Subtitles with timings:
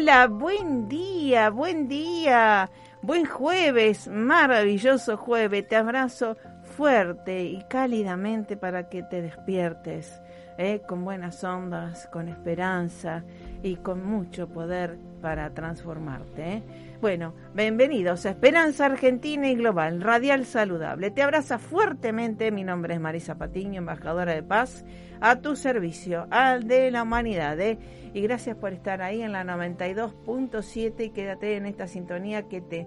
[0.00, 2.70] Hola, buen día, buen día.
[3.02, 5.68] Buen jueves, maravilloso jueves.
[5.68, 10.22] Te abrazo fuerte y cálidamente para que te despiertes,
[10.56, 10.80] ¿eh?
[10.88, 13.24] con buenas ondas, con esperanza
[13.62, 16.42] y con mucho poder para transformarte.
[16.42, 16.62] ¿eh?
[17.00, 21.10] Bueno, bienvenidos a Esperanza Argentina y Global, Radial Saludable.
[21.10, 24.84] Te abraza fuertemente, mi nombre es Marisa Patiño, embajadora de paz,
[25.20, 27.58] a tu servicio, al de la humanidad.
[27.60, 27.78] ¿eh?
[28.12, 32.86] Y gracias por estar ahí en la 92.7 y quédate en esta sintonía que te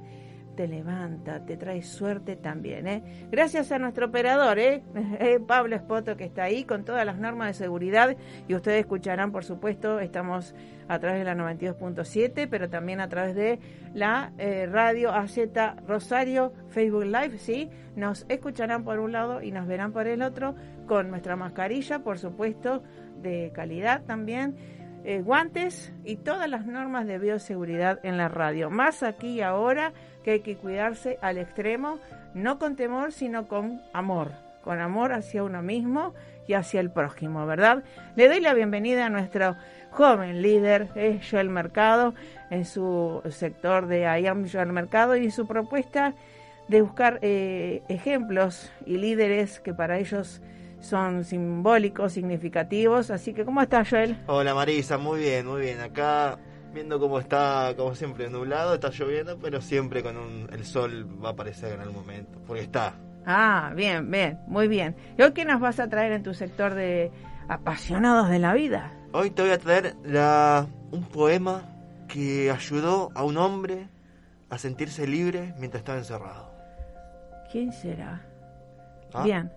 [0.55, 2.87] te levanta, te trae suerte también.
[2.87, 3.27] ¿eh?
[3.31, 4.83] Gracias a nuestro operador, ¿eh?
[5.19, 5.39] ¿eh?
[5.45, 8.15] Pablo Espoto, que está ahí con todas las normas de seguridad.
[8.47, 10.55] Y ustedes escucharán, por supuesto, estamos
[10.87, 13.59] a través de la 92.7, pero también a través de
[13.93, 15.37] la eh, radio AZ
[15.87, 17.37] Rosario Facebook Live.
[17.37, 17.69] ¿sí?
[17.95, 20.55] Nos escucharán por un lado y nos verán por el otro,
[20.87, 22.83] con nuestra mascarilla, por supuesto,
[23.21, 24.55] de calidad también
[25.03, 28.69] eh, guantes y todas las normas de bioseguridad en la radio.
[28.69, 31.99] Más aquí y ahora que hay que cuidarse al extremo,
[32.33, 34.31] no con temor, sino con amor,
[34.63, 36.13] con amor hacia uno mismo
[36.47, 37.83] y hacia el prójimo, ¿verdad?
[38.15, 39.55] Le doy la bienvenida a nuestro
[39.91, 42.13] joven líder, eh, Joel Mercado,
[42.49, 46.13] en su sector de IAM Joel Mercado y su propuesta
[46.67, 50.41] de buscar eh, ejemplos y líderes que para ellos
[50.83, 53.09] son simbólicos, significativos.
[53.09, 54.17] Así que, ¿cómo estás, Joel?
[54.27, 55.79] Hola, Marisa, muy bien, muy bien.
[55.79, 56.37] Acá
[56.73, 61.29] viendo cómo está, como siempre, nublado, está lloviendo, pero siempre con un, el sol va
[61.29, 62.95] a aparecer en algún momento, porque está.
[63.25, 64.95] Ah, bien, bien, muy bien.
[65.17, 67.11] ¿Y hoy qué nos vas a traer en tu sector de
[67.47, 68.91] apasionados de la vida?
[69.13, 71.63] Hoy te voy a traer la, un poema
[72.07, 73.87] que ayudó a un hombre
[74.49, 76.51] a sentirse libre mientras estaba encerrado.
[77.51, 78.32] ¿Quién será?
[79.13, 79.23] Ah.
[79.23, 79.51] Bien,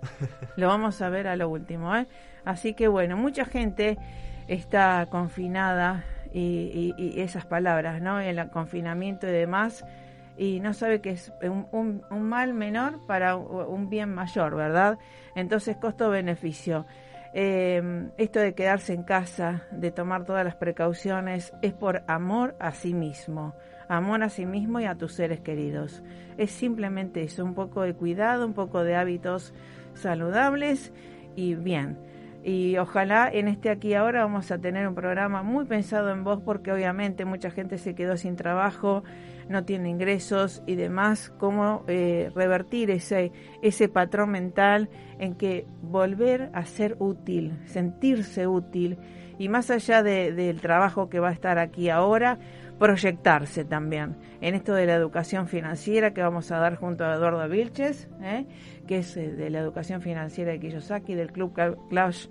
[0.56, 1.94] lo vamos a ver a lo último.
[1.96, 2.06] ¿eh?
[2.44, 3.98] Así que bueno, mucha gente
[4.48, 8.20] está confinada y, esas palabras, ¿no?
[8.20, 9.84] El confinamiento y demás,
[10.36, 14.98] y no sabe que es un, mal menor para un bien mayor, ¿verdad?
[15.34, 16.84] Entonces, costo-beneficio.
[17.32, 22.72] Eh, esto de quedarse en casa, de tomar todas las precauciones, es por amor a
[22.72, 23.54] sí mismo
[23.88, 26.02] amor a sí mismo y a tus seres queridos.
[26.38, 29.54] Es simplemente eso, un poco de cuidado, un poco de hábitos
[29.94, 30.92] saludables
[31.34, 31.98] y bien.
[32.44, 36.40] Y ojalá en este aquí ahora vamos a tener un programa muy pensado en vos
[36.44, 39.02] porque obviamente mucha gente se quedó sin trabajo,
[39.48, 43.32] no tiene ingresos y demás, cómo eh, revertir ese,
[43.62, 48.96] ese patrón mental en que volver a ser útil, sentirse útil
[49.38, 52.38] y más allá del trabajo que va a estar aquí ahora,
[52.78, 57.48] proyectarse también en esto de la educación financiera que vamos a dar junto a Eduardo
[57.48, 58.44] Vilches, ¿eh?
[58.86, 61.54] que es eh, de la educación financiera de Kiyosaki, del Club
[61.88, 62.26] Clash,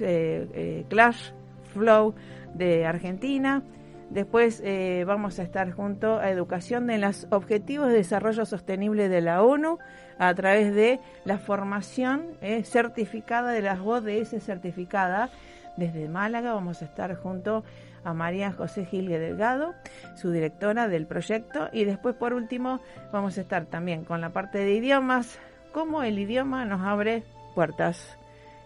[0.00, 1.32] eh, Clash
[1.72, 2.14] Flow
[2.54, 3.62] de Argentina.
[4.10, 4.60] Después
[5.06, 9.78] vamos a estar junto a Educación de los Objetivos de Desarrollo Sostenible de la ONU
[10.18, 12.26] a través de la formación
[12.64, 15.30] certificada de las ODS certificada.
[15.76, 17.62] Desde Málaga vamos a estar junto
[18.04, 19.74] a María José Gil Delgado,
[20.16, 22.80] su directora del proyecto, y después por último
[23.12, 25.38] vamos a estar también con la parte de idiomas,
[25.72, 27.22] cómo el idioma nos abre
[27.54, 28.16] puertas.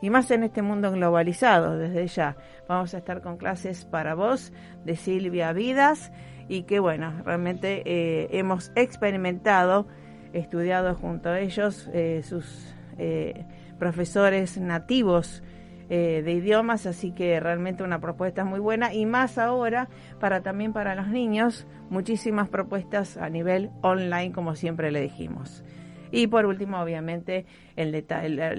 [0.00, 2.37] Y más en este mundo globalizado, desde ya.
[2.69, 4.53] Vamos a estar con clases para vos
[4.84, 6.12] de Silvia Vidas
[6.49, 9.87] y que bueno, realmente eh, hemos experimentado,
[10.33, 13.47] estudiado junto a ellos, eh, sus eh,
[13.78, 15.43] profesores nativos
[15.91, 20.72] eh, de idiomas, así que realmente una propuesta muy buena y más ahora para también
[20.72, 25.65] para los niños, muchísimas propuestas a nivel online, como siempre le dijimos.
[26.11, 27.44] Y por último, obviamente,
[27.77, 28.05] el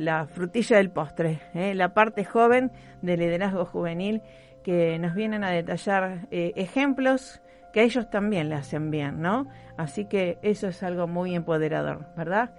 [0.03, 1.73] la, frutilla del postre, ¿eh?
[1.73, 2.71] la parte joven
[3.01, 4.21] del liderazgo juvenil
[4.63, 7.41] que nos vienen a detallar eh, ejemplos
[7.71, 9.47] que a ellos también le hacen bien, ¿no?
[9.77, 12.53] Así que eso es algo muy empoderador, ¿verdad?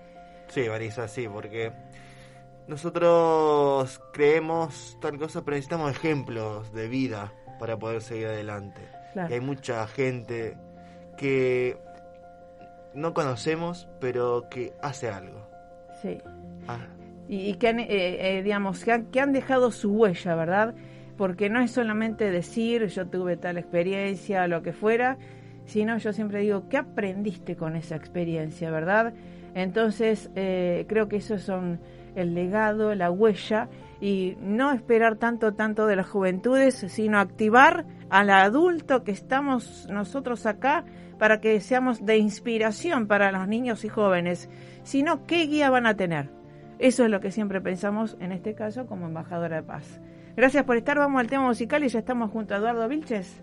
[0.49, 1.73] Sí, Marisa, sí, porque
[2.68, 8.80] nosotros creemos tal cosa, pero necesitamos ejemplos de vida para poder seguir adelante.
[9.14, 10.56] Y hay mucha gente
[11.16, 11.78] que
[12.94, 15.48] no conocemos, pero que hace algo.
[16.02, 16.18] Sí.
[16.68, 16.78] Ah.
[17.28, 17.86] Y, que han, eh,
[18.38, 20.74] eh, digamos, que han, que han dejado su huella, ¿verdad?
[21.16, 25.18] Porque no es solamente decir yo tuve tal experiencia lo que fuera,
[25.64, 29.14] sino yo siempre digo, ¿qué aprendiste con esa experiencia, verdad?
[29.54, 31.80] Entonces, eh, creo que esos son
[32.16, 33.68] el legado, la huella
[34.00, 40.46] y no esperar tanto, tanto de las juventudes, sino activar al adulto que estamos nosotros
[40.46, 40.84] acá
[41.18, 44.50] para que seamos de inspiración para los niños y jóvenes,
[44.82, 46.30] sino qué guía van a tener.
[46.78, 50.00] Eso es lo que siempre pensamos en este caso como embajadora de paz.
[50.36, 53.42] Gracias por estar, vamos al tema musical y ya estamos junto a Eduardo Vilches.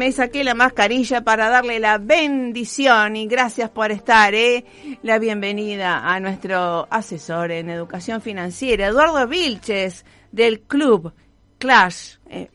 [0.00, 4.64] Me saqué la mascarilla para darle la bendición y gracias por estar, ¿eh?
[5.02, 11.12] La bienvenida a nuestro asesor en educación financiera, Eduardo Vilches, del club
[11.58, 12.48] Clash eh,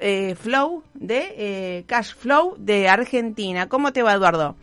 [0.00, 3.70] eh, Flow, de Cash Flow de Argentina.
[3.70, 4.56] ¿Cómo te va, Eduardo?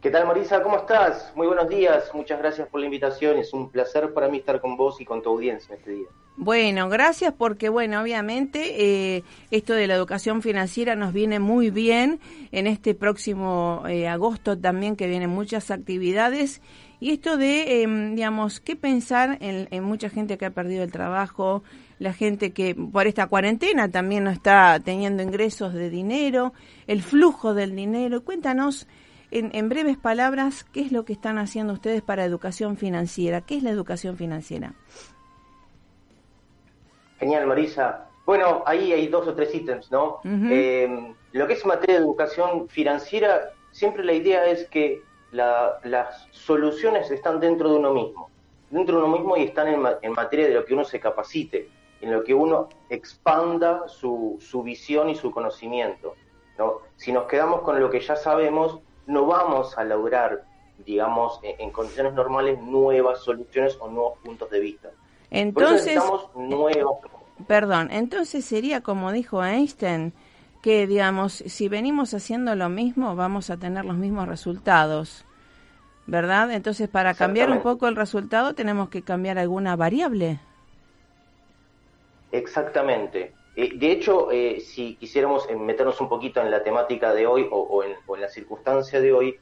[0.00, 0.62] ¿Qué tal, Marisa?
[0.62, 1.32] ¿Cómo estás?
[1.34, 2.08] Muy buenos días.
[2.14, 3.36] Muchas gracias por la invitación.
[3.38, 6.08] Es un placer para mí estar con vos y con tu audiencia este día.
[6.36, 12.20] Bueno, gracias porque, bueno, obviamente eh, esto de la educación financiera nos viene muy bien
[12.52, 16.60] en este próximo eh, agosto también que vienen muchas actividades
[17.00, 20.92] y esto de, em, digamos, qué pensar en, en, mucha gente que ha perdido el
[20.92, 21.62] trabajo,
[21.98, 26.52] la gente que por esta cuarentena también no está teniendo ingresos de dinero,
[26.86, 28.24] el flujo del dinero.
[28.24, 28.86] Cuéntanos
[29.30, 33.40] en, breves palabras, ¿qué es lo que están haciendo ustedes para educación financiera?
[33.40, 34.74] ¿Qué es la educación financiera?
[37.18, 38.08] Genial, Marisa.
[38.24, 40.20] Bueno, ahí hay dos o tres ítems, ¿no?
[40.24, 47.10] Eh, lo que es materia de educación financiera, siempre la idea es que las soluciones
[47.10, 48.30] están dentro de uno mismo,
[48.70, 51.68] dentro de uno mismo y están en, en, materia de lo que uno se capacite,
[52.00, 56.14] en lo que uno expanda su, su visión y su conocimiento.
[56.58, 56.78] ¿no?
[56.96, 60.44] Si nos quedamos con lo que ya sabemos, no vamos a lograr,
[60.84, 64.90] digamos, en, condiciones normales, nuevas soluciones o nuevos puntos de vista.
[65.30, 66.00] Entonces,
[67.46, 70.12] perdón, entonces sería como dijo Einstein,
[70.62, 75.24] que digamos, si venimos haciendo lo mismo, vamos a tener los mismos resultados.
[76.08, 76.52] ¿Verdad?
[76.52, 80.38] Entonces, para cambiar un poco el resultado, tenemos que cambiar alguna variable.
[82.30, 83.32] Exactamente.
[83.56, 87.48] Eh, de hecho, eh, si quisiéramos eh, meternos un poquito en la temática de hoy
[87.50, 89.38] o, en, la circunstancia de hoy,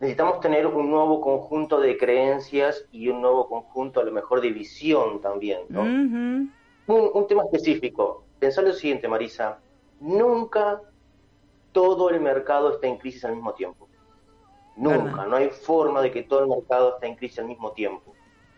[0.00, 4.50] necesitamos tener un nuevo conjunto de creencias y un nuevo conjunto, a lo mejor, de
[4.50, 5.60] visión también.
[5.68, 5.82] ¿no?
[5.82, 8.24] un, tema específico.
[8.38, 9.58] Pensar lo siguiente, Marisa.
[10.00, 10.80] Nunca
[11.72, 13.88] todo el mercado está en crisis al mismo tiempo.
[14.76, 15.26] Nunca.
[15.26, 18.12] No hay forma de que todo el mercado esté en crisis al mismo tiempo.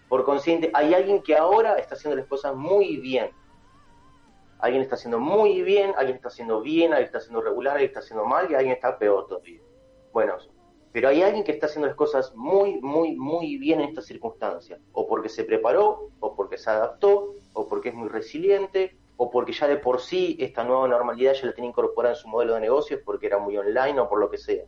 [0.09, 3.31] Por consiguiente, hay alguien que ahora está haciendo las cosas muy bien
[4.59, 8.01] Alguien está haciendo muy bien, alguien está haciendo bien, alguien está haciendo regular, alguien está
[8.01, 9.61] haciendo mal y alguien está peor todavía.
[10.13, 10.39] Bueno,
[10.93, 14.79] pero hay alguien que está haciendo las cosas muy, muy, muy bien en esta circunstancia.
[14.93, 19.53] O porque se preparó, o porque se adaptó, o porque es muy resiliente, o porque
[19.53, 22.61] ya de por sí esta nueva normalidad ya la tiene incorporada en su modelo de
[22.61, 24.65] negocios porque era muy online o por lo que sea.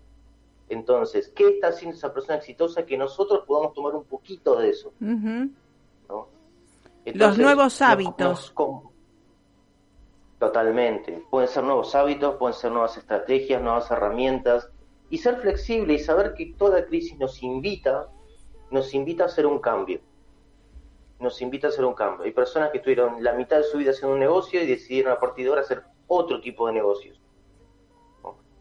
[0.68, 4.92] Entonces, ¿qué está haciendo esa persona exitosa que nosotros podamos tomar un poquito de eso?
[7.14, 8.54] los nuevos hábitos.
[10.38, 11.24] Totalmente.
[11.30, 14.70] Pueden ser nuevos hábitos, pueden ser nuevas estrategias, nuevas herramientas
[15.10, 18.08] y ser flexible y saber que toda crisis nos invita,
[18.70, 20.00] nos invita a hacer un cambio.
[21.20, 22.24] Nos invita a hacer un cambio.
[22.24, 25.18] Hay personas que estuvieron la mitad de su vida haciendo un negocio y decidieron a
[25.18, 27.20] partir de ahora hacer otro tipo de negocios.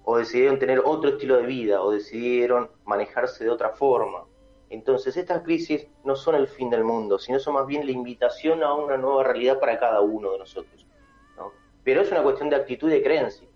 [0.03, 4.23] O decidieron tener otro estilo de vida, o decidieron manejarse de otra forma.
[4.69, 8.63] Entonces, estas crisis no son el fin del mundo, sino son más bien la invitación
[8.63, 10.87] a una nueva realidad para cada uno de nosotros
[11.87, 13.47] pero es una cuestión de actitud y de creencia.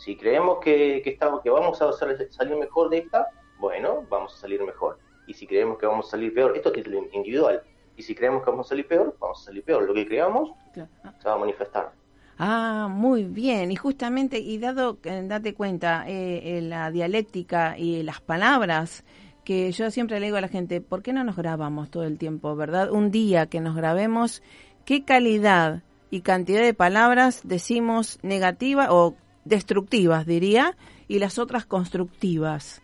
[0.00, 3.26] Si creemos que, estamos, que vamos a salir mejor de esta,
[3.58, 4.98] bueno, vamos a salir mejor.
[5.26, 7.62] Y si creemos que vamos a salir peor, esto es individual.
[7.98, 9.82] Y si creemos que vamos a salir peor, vamos a salir peor.
[9.82, 11.92] Lo que creamos se va a manifestar.
[12.38, 13.70] Ah, muy bien.
[13.70, 19.04] Y justamente, y dado, date cuenta, eh, la dialéctica y las palabras
[19.44, 22.16] que yo siempre le digo a la gente, ¿por qué no nos grabamos todo el
[22.16, 22.90] tiempo, verdad?
[22.90, 24.42] Un día que nos grabemos,
[24.86, 29.14] ¿qué calidad y cantidad de palabras decimos negativas o
[29.50, 30.76] destructivas, diría,
[31.08, 32.80] y las otras constructivas?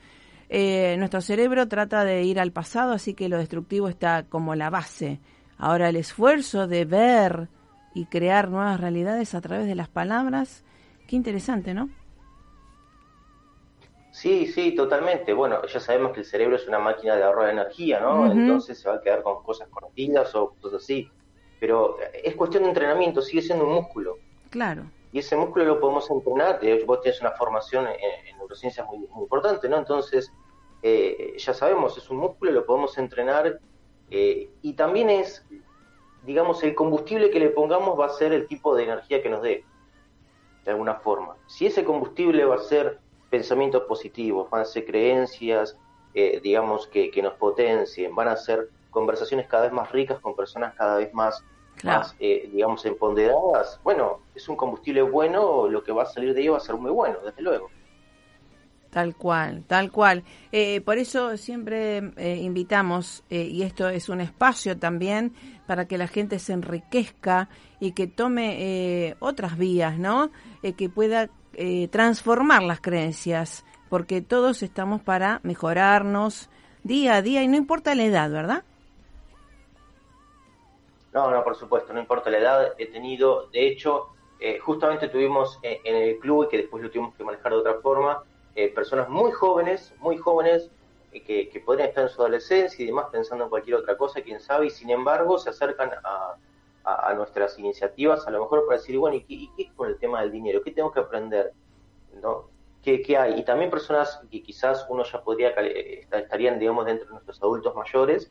[0.48, 4.68] Eh, nuestro cerebro trata de ir al pasado, así que lo destructivo está como la
[4.68, 5.20] base.
[5.56, 7.48] Ahora el esfuerzo de ver
[7.94, 10.64] y crear nuevas realidades a través de las palabras,
[11.08, 11.88] qué interesante, ¿no?
[14.10, 15.32] Sí, sí, totalmente.
[15.32, 18.30] Bueno, ya sabemos que el cerebro es una máquina de ahorro de energía, ¿no?
[18.30, 21.10] Entonces se va a quedar con cosas cortitas o cosas así.
[21.60, 24.16] Pero es cuestión de entrenamiento, sigue siendo un músculo.
[24.50, 24.84] Claro.
[25.16, 26.58] Y ese músculo lo podemos entrenar.
[26.60, 29.78] Hecho, vos tienes una formación en, neurociencias muy, importante, ¿no?
[29.78, 30.30] Entonces,
[30.82, 33.58] eh, ya sabemos, es un músculo, lo podemos entrenar.
[34.10, 35.42] Eh, y también es,
[36.26, 39.40] digamos, el combustible que le pongamos va a ser el tipo de energía que nos
[39.40, 39.64] dé,
[40.66, 41.38] de alguna forma.
[41.46, 45.78] Si ese combustible va a ser pensamientos positivos, van a ser creencias,
[46.12, 50.74] eh, digamos, que, nos potencien, van a ser conversaciones cada vez más ricas con personas
[50.74, 51.42] cada vez más,
[52.18, 53.80] eh, digamos, empoderadas.
[53.82, 56.76] Bueno, es un combustible bueno, lo que va a salir de ello va a ser
[56.76, 57.70] muy bueno, desde luego.
[58.90, 60.24] Tal cual, tal cual.
[60.52, 61.98] Eh, por eso siempre
[62.40, 65.34] invitamos, y esto es un espacio también
[65.66, 70.30] para que la gente se enriquezca y que tome otras vías, ¿no?
[70.78, 71.28] que pueda
[71.58, 76.50] eh, transformar las creencias, porque todos estamos para mejorarnos
[76.82, 78.62] día a día y no importa la edad, ¿verdad?
[81.16, 82.74] No, no, por supuesto, no importa la edad.
[82.76, 84.08] He tenido, de hecho,
[84.38, 87.58] eh, justamente tuvimos eh, en el club, y que después lo tuvimos que manejar de
[87.58, 88.22] otra forma,
[88.74, 90.70] personas muy jóvenes, muy jóvenes,
[91.24, 94.66] que, podrían estar en su adolescencia y demás pensando en cualquier otra cosa, quién sabe,
[94.66, 99.50] y sin embargo se acercan a, nuestras iniciativas, a lo mejor para decir, bueno, ¿y
[99.56, 100.62] qué, es con el tema del dinero?
[100.62, 101.52] ¿Qué tengo que aprender?
[102.22, 102.50] ¿No?
[102.82, 103.40] ¿Qué, ¿Qué, hay?
[103.40, 108.30] Y también personas que quizás uno ya podría, estarían, digamos, dentro de nuestros adultos mayores,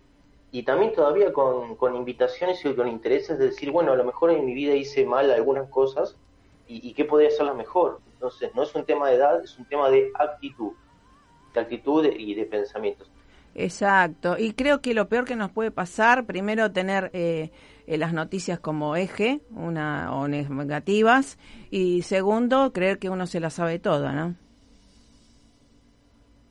[0.51, 4.31] y también todavía con, con invitaciones y con intereses de decir, bueno, a lo mejor
[4.31, 6.15] en mi vida hice mal algunas cosas,
[6.67, 7.99] y, y qué podría hacerlas mejor.
[8.13, 10.71] Entonces, no es un tema de edad, es un tema de actitud,
[11.53, 13.09] de actitud y de pensamientos.
[13.57, 17.51] Exacto, y creo que lo peor que nos puede pasar, primero tener eh,
[17.87, 21.37] eh, las noticias como eje, una o negativas,
[21.71, 24.35] y segundo, creer que uno se la sabe toda, ¿no?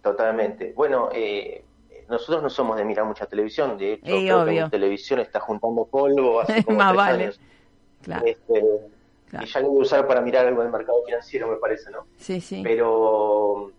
[0.02, 0.72] Totalmente.
[0.74, 1.62] Bueno, eh,
[2.08, 6.40] nosotros no somos de mirar mucha televisión, de hecho, creo que televisión está juntando polvo
[6.40, 7.24] hace como Más vale.
[7.24, 7.40] años.
[8.02, 8.26] Claro.
[8.26, 8.64] Este,
[9.40, 12.06] y ya lo voy a usar para mirar algo del mercado financiero, me parece, ¿no?
[12.16, 12.60] Sí, sí.
[12.62, 13.72] Pero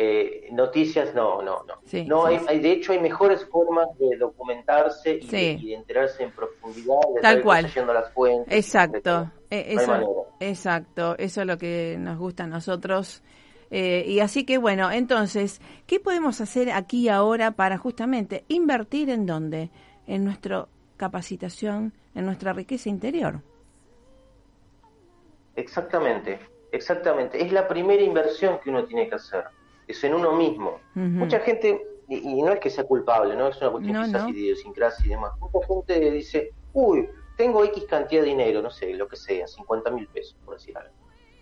[0.00, 2.04] eh, noticias, no, no, no.
[2.06, 7.00] no hay, de hecho, hay mejores formas de documentarse y, de, enterarse en profundidad.
[7.16, 7.64] De Tal cual.
[7.74, 8.54] las fuentes.
[8.54, 9.30] Exacto.
[9.50, 11.16] Eh, eso, exacto.
[11.18, 13.22] Eso es lo que nos gusta a nosotros.
[13.70, 19.26] Eh, y así que bueno, entonces, ¿qué podemos hacer aquí ahora para justamente invertir en
[19.26, 19.70] dónde?
[20.06, 23.42] En nuestra capacitación, en nuestra riqueza interior.
[25.54, 26.38] Exactamente,
[26.72, 27.44] exactamente.
[27.44, 29.44] Es la primera inversión que uno tiene que hacer
[29.88, 30.78] es en uno mismo.
[30.94, 35.06] Mucha gente, y, no es que sea culpable, no es una cuestión quizás de idiosincrasia
[35.06, 39.16] y demás, mucha gente dice, uy, tengo X cantidad de dinero, no sé, lo que
[39.16, 40.92] sea, 50 mil pesos, por decir algo.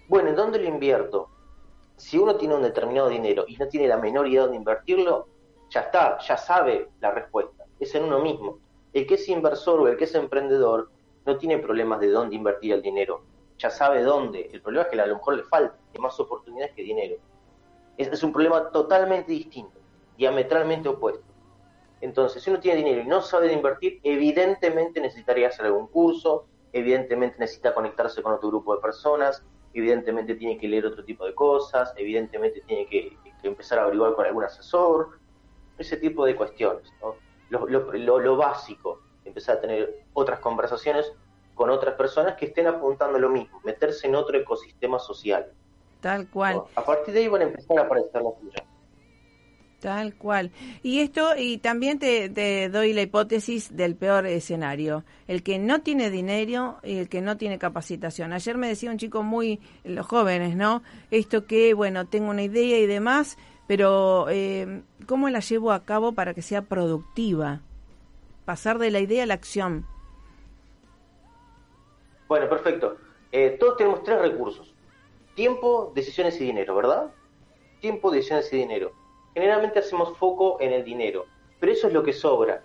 [0.08, 1.28] Bueno, ¿en dónde lo invierto?
[1.96, 5.28] Si uno tiene un determinado dinero y no tiene la menor idea de dónde invertirlo,
[5.70, 8.58] ya está, ya sabe la respuesta, es en uno mismo.
[8.92, 10.90] El que es inversor o el que es emprendedor
[11.24, 13.22] no tiene problemas de dónde invertir el dinero,
[13.58, 14.50] ya sabe dónde.
[14.52, 17.16] El problema es que a lo mejor le falta más oportunidades que dinero
[17.96, 19.78] es, un problema totalmente distinto,
[20.16, 21.24] diametralmente opuesto.
[22.00, 26.46] Entonces, si uno tiene dinero y no sabe de invertir, evidentemente necesitaría hacer algún curso,
[26.72, 29.42] evidentemente necesita conectarse con otro grupo de personas,
[29.80, 34.26] evidentemente tiene que leer otro tipo de cosas, evidentemente tiene que, empezar a averiguar con
[34.26, 35.20] algún asesor,
[35.78, 36.92] ese tipo de cuestiones.
[37.48, 41.12] Lo, lo, básico, empezar a tener otras conversaciones
[41.54, 45.52] con otras personas que estén apuntando a lo mismo, meterse en otro ecosistema social.
[46.00, 46.62] Tal cual.
[46.74, 48.62] A partir de ahí van a empezar a aparecer las tuyas.
[49.86, 50.50] Tal cual.
[50.82, 55.04] Y esto, y también te, doy la hipótesis del peor escenario.
[55.28, 58.32] El que no tiene dinero y el que no tiene capacitación.
[58.32, 60.82] Ayer me decía un chico muy, los jóvenes, ¿no?
[61.12, 63.38] Esto que, bueno, tengo una idea y demás,
[63.68, 67.60] pero eh, ¿cómo la llevo a cabo para que sea productiva?
[68.44, 69.86] Pasar de la idea a la acción.
[72.26, 72.96] Bueno, perfecto.
[73.30, 74.74] Eh, todos tenemos tres recursos
[75.36, 77.12] tiempo, decisiones y dinero, ¿verdad?
[77.80, 79.05] Tiempo, decisiones y dinero.
[79.36, 81.26] Generalmente hacemos foco en el dinero,
[81.60, 82.62] pero eso es lo que sobra.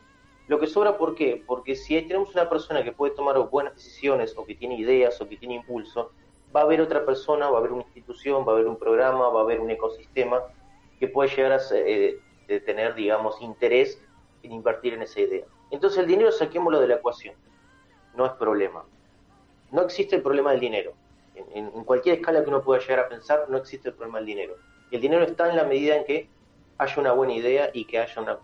[0.48, 1.44] Lo que sobra, ¿por qué?
[1.46, 5.28] Porque si tenemos una persona que puede tomar buenas decisiones o que tiene ideas o
[5.28, 6.13] que tiene impulso,
[6.56, 9.28] va a haber otra persona, va a haber una institución, va a haber un programa,
[9.28, 10.44] va a haber un ecosistema
[10.98, 12.22] que puede llegar a eh,
[12.66, 14.01] tener, digamos, interés
[14.42, 15.46] en invertir en esa idea.
[15.72, 17.36] Entonces el dinero saquémoslo de la ecuación,
[18.16, 18.86] no es problema.
[19.72, 20.94] No existe el problema del dinero.
[21.36, 24.56] En, cualquier escala que uno pueda llegar a pensar, no existe el problema del dinero.
[24.90, 26.30] El dinero está en la medida en que
[26.82, 28.40] haya una buena idea y que haya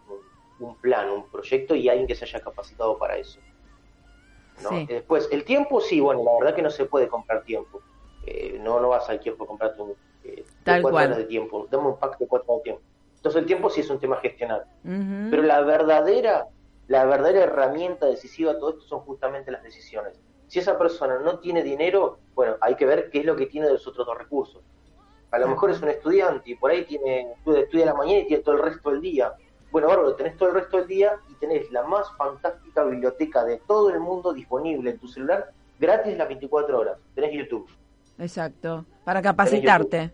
[0.60, 3.40] un plan, un proyecto y alguien que se haya capacitado para eso.
[4.88, 7.82] Después, el tiempo sí, bueno, la verdad que no se puede comprar tiempo.
[8.26, 11.68] Eh, no, no vas al tiempo a comprarte un, eh, cuatro horas de tiempo.
[11.72, 12.82] Dame un pack de cuatro horas de tiempo.
[13.16, 14.66] Entonces el tiempo sí es un tema gestionar.
[14.84, 16.48] Pero la verdadera,
[16.88, 20.20] la verdadera herramienta decisiva de todo esto son justamente las decisiones.
[20.48, 23.68] Si esa persona no tiene dinero, bueno, hay que ver qué es lo que tiene
[23.68, 24.62] de los otros dos recursos.
[25.32, 28.44] A lo mejor es un estudiante y por ahí tiene estudia la mañana y tiene
[28.44, 29.34] todo el resto del día.
[29.72, 33.58] Bueno, bárbaro, tenés todo el resto del día y tenés la más fantástica biblioteca de
[33.68, 36.98] todo el mundo disponible en tu celular, gratis las 24 horas.
[37.14, 37.70] Tenés YouTube.
[38.18, 40.12] Exacto, para capacitarte.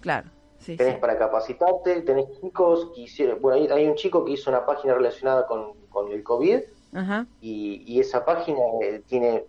[0.00, 0.30] Claro.
[0.58, 4.64] Sí, tenés para capacitarte, tenés chicos que hicieron, bueno, hay, un chico que hizo una
[4.64, 5.74] página relacionada con,
[6.10, 6.60] el COVID
[7.40, 9.44] Y, esa página eh, tiene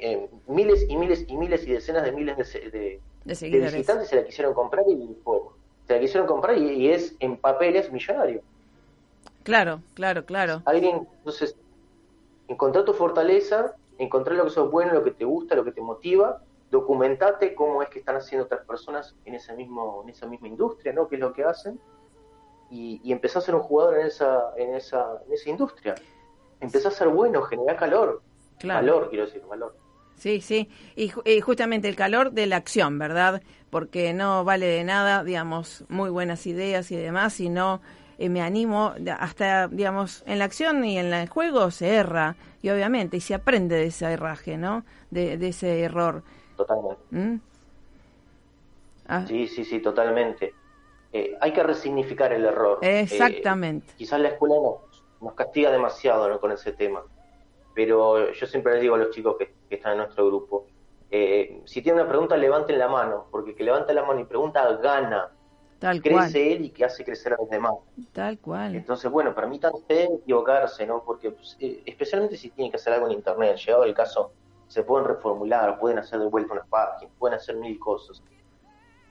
[0.00, 4.24] eh, miles y miles y miles y decenas de miles de, de, visitantes se la
[4.24, 5.16] quisieron comprar y
[5.86, 8.42] se la quisieron comprar y, es en papeles millonario.
[9.42, 10.62] Claro, claro, claro.
[10.66, 11.56] Alguien, entonces,
[12.48, 15.80] encontrar tu fortaleza, encontrar lo que sos bueno, lo que te gusta, lo que te
[15.80, 20.48] motiva documentate cómo es que están haciendo otras personas en ese mismo en esa misma
[20.48, 21.80] industria no qué es lo que hacen.
[22.70, 25.94] Y, y empezá a ser un jugador en esa en esa en esa industria.
[26.60, 28.22] Empezá a ser bueno generar calor.
[28.58, 29.74] Calor quiero decir calor
[30.18, 31.10] sí sí y,
[31.40, 36.46] justamente el calor de la acción verdad porque no vale de nada digamos muy buenas
[36.46, 37.80] ideas y demás sino
[38.18, 42.70] eh, me animo hasta digamos en la acción y en el juego se erra y
[42.70, 46.22] obviamente y se aprende de ese erraje no de, de ese error
[46.56, 47.02] totalmente.
[47.10, 47.40] ¿Mm?
[49.08, 49.24] Ah.
[49.26, 50.54] Sí, sí, sí, totalmente.
[51.12, 52.78] Eh, hay que resignificar el error.
[52.82, 53.92] Exactamente.
[53.92, 56.38] Eh, quizás la escuela nos, nos castiga demasiado ¿no?
[56.38, 57.02] con ese tema,
[57.78, 60.66] pero yo siempre les digo a los chicos que, están en nuestro grupo,
[61.12, 64.68] eh, si tienen una pregunta, levanten la mano, porque que levanta la mano y pregunta
[64.82, 65.30] gana.
[65.78, 67.74] Tal crece él y que hace crecer a los demás.
[68.10, 68.74] Tal cual.
[68.74, 71.04] Entonces, bueno, permítanse equivocarse, ¿no?
[71.04, 74.32] Porque pues, especialmente si tienen que hacer algo en Internet, llegado el caso,
[74.66, 78.20] se pueden reformular, pueden hacer de vuelta unas páginas, pueden hacer mil cosas.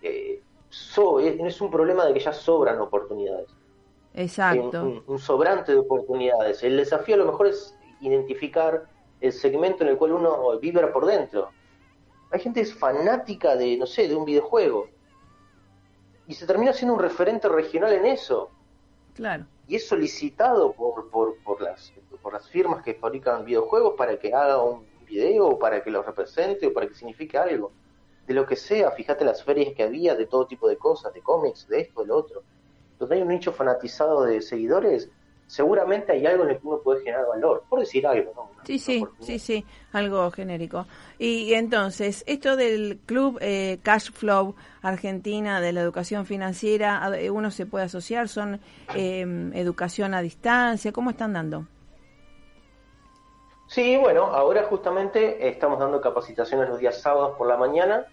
[0.02, 3.48] Eh, es, un problema de que ya sobran oportunidades.
[4.14, 5.04] Exacto.
[5.08, 6.62] Un, sobrante de oportunidades.
[6.64, 8.88] El desafío a lo mejor es identificar
[9.22, 11.50] el segmento en el cual uno vibra por dentro.
[12.32, 14.90] Hay gente que es fanática de, no sé, de un videojuego.
[16.28, 18.52] Y se termina siendo un referente regional en eso.
[19.14, 19.46] Claro.
[19.68, 24.34] Y es solicitado por, por, por, las, por las firmas que fabrican videojuegos para que
[24.34, 27.72] haga un video para que lo represente o para que signifique algo.
[28.28, 31.22] De lo que sea, fíjate las ferias que había de todo tipo de cosas, de
[31.22, 32.44] cómics, de esto, de lo otro.
[33.00, 35.10] Donde hay un nicho fanatizado de seguidores,
[35.48, 38.50] seguramente hay algo en el que uno puede generar valor, por decir algo, ¿no?
[38.64, 40.86] sí, sí, sí, sí, algo genérico.
[41.18, 47.66] Y, entonces, esto del Club eh, Cash Flow Argentina de la Educación Financiera, ¿uno se
[47.66, 48.28] puede asociar?
[48.28, 48.60] ¿Son
[48.94, 50.92] eh, educación a distancia?
[50.92, 51.66] ¿Cómo están dando?
[53.68, 58.06] Sí, bueno, ahora justamente estamos dando capacitaciones los días sábados por la mañana.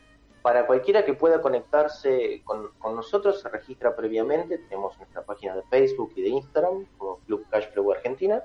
[0.42, 4.59] Para cualquiera que pueda conectarse con, nosotros, se registra previamente.
[4.59, 8.43] Tenemos nuestra página de Facebook y de Instagram como Club Cashflow Argentina.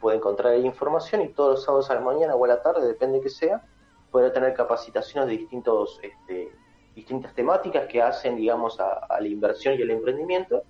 [0.00, 2.86] Puede encontrar ahí información y todos los sábados a la mañana o a la tarde,
[2.86, 3.62] depende que sea,
[4.10, 6.52] puede tener capacitaciones de distintos, este,
[6.94, 10.62] distintas temáticas que hacen, digamos, a, a la inversión y al emprendimiento.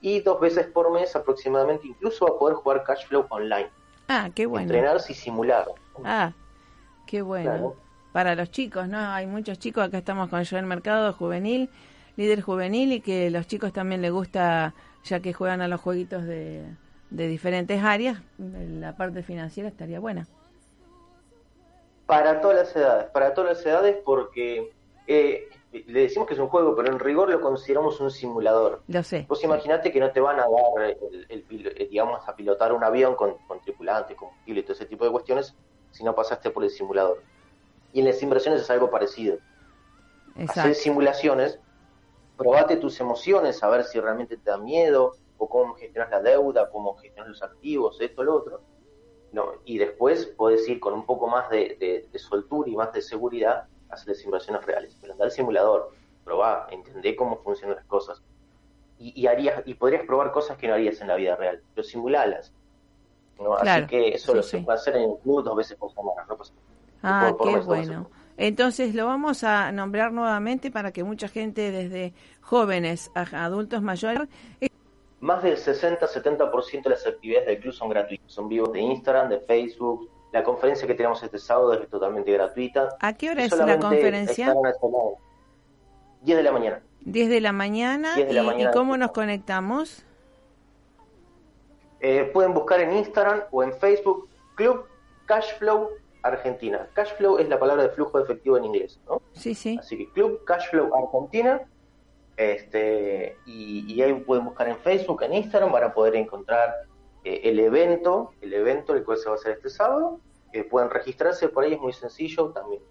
[0.00, 3.70] Y dos veces por mes aproximadamente, incluso va a poder jugar Cashflow online.
[4.08, 4.64] Ah, qué bueno.
[4.64, 5.66] Entrenarse y simular.
[6.04, 6.32] Ah,
[7.06, 7.74] qué bueno.
[8.12, 8.98] Para los chicos, ¿no?
[8.98, 11.70] Hay muchos chicos, acá estamos con el Mercado, juvenil,
[12.16, 16.24] líder juvenil, y que los chicos también les gusta, ya que juegan a los jueguitos
[16.24, 16.64] de,
[17.10, 20.26] de diferentes áreas, la parte financiera estaría buena.
[22.06, 24.72] Para todas las edades, para todas las edades porque
[25.06, 28.82] eh, le decimos que es un juego, pero en rigor lo consideramos un simulador.
[28.88, 29.26] Lo sé.
[29.28, 30.96] Vos imaginate que no te van a dar,
[31.28, 35.04] el, eh, digamos, a pilotar un avión con, con tripulantes, combustible y todo ese tipo
[35.04, 35.54] de cuestiones
[35.90, 37.22] si no pasaste por el simulador.
[37.92, 39.38] Y en las inversiones es algo parecido.
[40.36, 40.60] Exacto.
[40.60, 41.58] Hacer simulaciones,
[42.36, 46.70] probate tus emociones, a ver si realmente te da miedo, o cómo gestionas la deuda,
[46.70, 48.60] cómo gestionas los activos, esto, lo otro.
[49.32, 53.02] No, y después podés ir con un poco más de, de soltura y más de
[53.02, 55.92] seguridad hacer las inversiones reales, pero anda al simulador,
[56.24, 58.22] probá, entendé cómo funcionan las cosas.
[58.96, 62.54] Y, harías, y podrías probar cosas que no harías en la vida real, pero simulalas.
[63.60, 66.24] Así que eso lo se puede hacer en el club dos veces por semana.
[67.02, 68.08] ah, qué bueno.
[68.36, 74.28] Entonces lo vamos a nombrar nuevamente para que mucha gente, desde jóvenes a adultos mayores,
[75.24, 78.30] más del 60-70% de las actividades del club son gratuitas.
[78.30, 80.10] Son vivos de Instagram, de Facebook.
[80.32, 82.90] La conferencia que tenemos este sábado es totalmente gratuita.
[83.00, 84.54] ¿A qué hora es la conferencia?
[86.20, 86.82] 10 de la mañana.
[87.00, 88.12] 10 de la mañana.
[88.18, 90.04] ¿Y, cómo nos conectamos?
[92.00, 94.84] Eh, pueden buscar en Instagram o en Facebook Club
[95.24, 95.88] Cashflow
[96.22, 96.86] Argentina.
[96.92, 99.22] Cashflow es la palabra de flujo de efectivo en inglés, ¿no?
[99.32, 99.78] Sí, sí.
[99.80, 101.62] Así que Club Cashflow Argentina
[102.36, 106.74] este, y, ahí pueden buscar en Facebook, en Instagram, van a poder encontrar
[107.22, 110.20] eh, el evento, el evento el cual se va a hacer este sábado.
[110.52, 112.82] Eh, pueden registrarse por ahí, es muy sencillo también.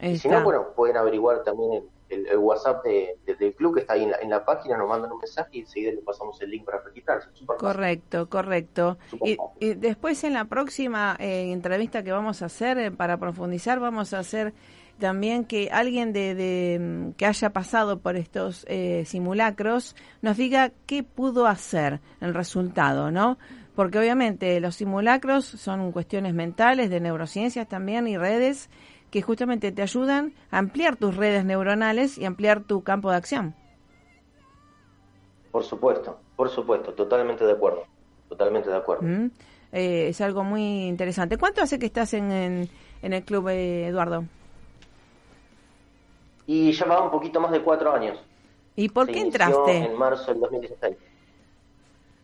[0.00, 4.30] Y si no, bueno, pueden averiguar también el, WhatsApp del club que está ahí en
[4.30, 7.28] la, página, nos mandan un mensaje y enseguida le pasamos el link para registrarse.
[7.58, 8.98] correcto, correcto.
[9.22, 9.36] Y,
[9.74, 14.54] después en la próxima eh, entrevista que vamos a hacer, para profundizar, vamos a hacer
[14.98, 21.02] también que alguien de, mm, que haya pasado por estos eh, simulacros nos diga qué
[21.02, 23.38] pudo hacer el resultado, ¿no?
[23.74, 28.70] Porque obviamente los simulacros son cuestiones mentales, de neurociencias también y redes
[29.10, 33.54] que justamente te ayudan a ampliar tus redes neuronales y ampliar tu campo de acción.
[35.50, 37.84] Por supuesto, por supuesto, totalmente de acuerdo,
[38.28, 39.02] totalmente de acuerdo.
[39.06, 39.30] Mm,
[39.72, 41.38] eh, es algo muy interesante.
[41.38, 44.24] ¿Cuánto hace que estás en, en, el club, eh, Eduardo?
[46.48, 48.18] Y llevaba un poquito más de cuatro años.
[48.74, 49.76] ¿Y por qué entraste?
[49.76, 50.96] En marzo del 2016.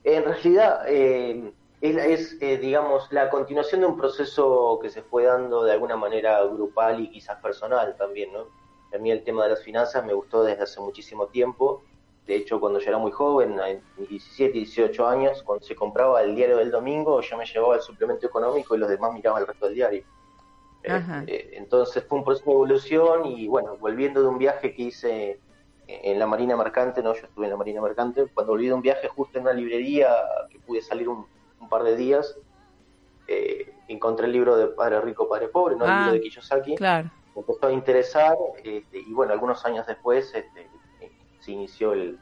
[0.03, 5.63] En realidad eh, es, eh, digamos, la continuación de un proceso que se fue dando
[5.63, 8.47] de alguna manera grupal y quizás personal también, ¿no?
[8.95, 11.83] A mí el tema de las finanzas me gustó desde hace muchísimo tiempo.
[12.27, 16.35] De hecho, cuando yo era muy joven, en 17, 18 años, cuando se compraba el
[16.35, 19.67] diario del domingo, yo me llevaba el suplemento económico y los demás miraban el resto
[19.67, 20.05] del diario.
[20.85, 25.41] Eh, entonces fue un proceso de evolución y bueno, volviendo de un viaje que hice
[25.87, 28.83] en la Marina Mercante, no, yo estuve en la Marina Mercante, cuando volví de un
[28.83, 30.09] viaje justo en una librería
[30.51, 31.27] que pude salir un,
[31.69, 32.37] par de días,
[33.27, 36.77] eh, encontré el libro de Padre Rico, Padre Pobre, no el libro de ah, Kiyosaki,
[36.77, 37.11] claro.
[37.35, 40.69] me empezó a interesar este, y bueno, algunos años después este,
[41.41, 42.19] se inició el,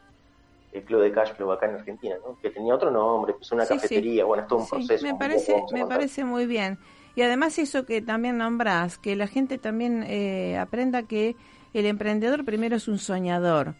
[0.72, 2.38] el club de Cashflow acá en Argentina, ¿no?
[2.40, 5.04] que tenía otro nombre, pues una cafetería, bueno, es todo un proceso.
[5.04, 6.78] Me parece, me parece muy bien.
[7.14, 11.36] Y además eso que también nombras, que la gente también eh, aprenda que
[11.74, 13.74] el emprendedor primero es un soñador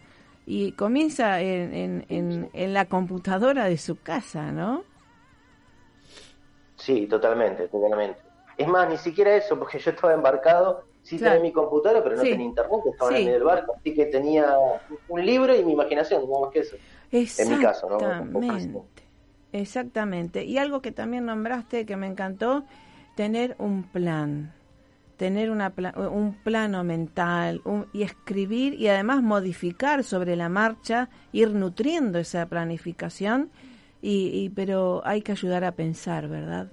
[0.45, 4.83] y comienza en, en, en, la computadora de su casa, ¿no?
[6.75, 8.19] Sí, totalmente, totalmente.
[8.57, 12.21] Es más, ni siquiera eso, porque yo estaba embarcado, sí tenía mi computadora, pero no
[12.21, 14.53] tenía internet, estaba en el medio del barco, así que tenía
[15.07, 16.75] un libro y mi imaginación, no más que eso.
[17.11, 17.95] En mi caso, ¿no?
[17.95, 19.03] Exactamente.
[19.53, 20.43] Exactamente.
[20.43, 22.65] Y algo que también nombraste que me encantó
[23.15, 24.53] tener un plan,
[25.17, 27.61] tener una un plano mental
[27.93, 33.51] y escribir y además modificar sobre la marcha, ir nutriendo esa planificación,
[34.05, 36.67] y, pero hay que ayudar a pensar, ¿verdad?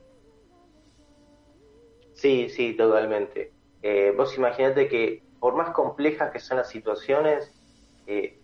[2.15, 3.53] Sí, sí, totalmente.
[3.83, 7.55] Eh, vos imaginate que por más complejas que son las situaciones,
[8.07, 8.37] eh,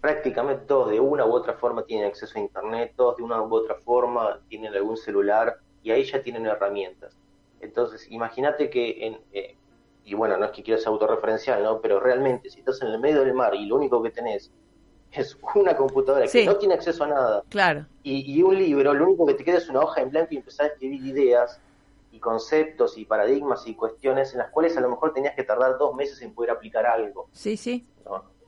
[0.00, 3.52] prácticamente todos de una u otra forma tienen acceso a Internet, todos de una u
[3.52, 7.16] otra forma tienen algún celular y ahí ya tienen herramientas.
[7.60, 9.56] Entonces, imagínate que, en, eh,
[10.04, 11.80] y bueno, no es que quiera ser autorreferencial, ¿no?
[11.80, 14.50] Pero realmente, si estás en el medio del mar y lo único que tenés
[15.12, 17.86] es una computadora que no tiene acceso a nada, claro.
[18.02, 20.66] y, un libro, lo único que te queda es una hoja en blanco y empezar
[20.66, 21.60] a escribir ideas
[22.12, 25.78] y conceptos y paradigmas y cuestiones en las cuales a lo mejor tenías que tardar
[25.78, 27.28] dos meses en poder aplicar algo.
[27.32, 27.86] Sí, sí.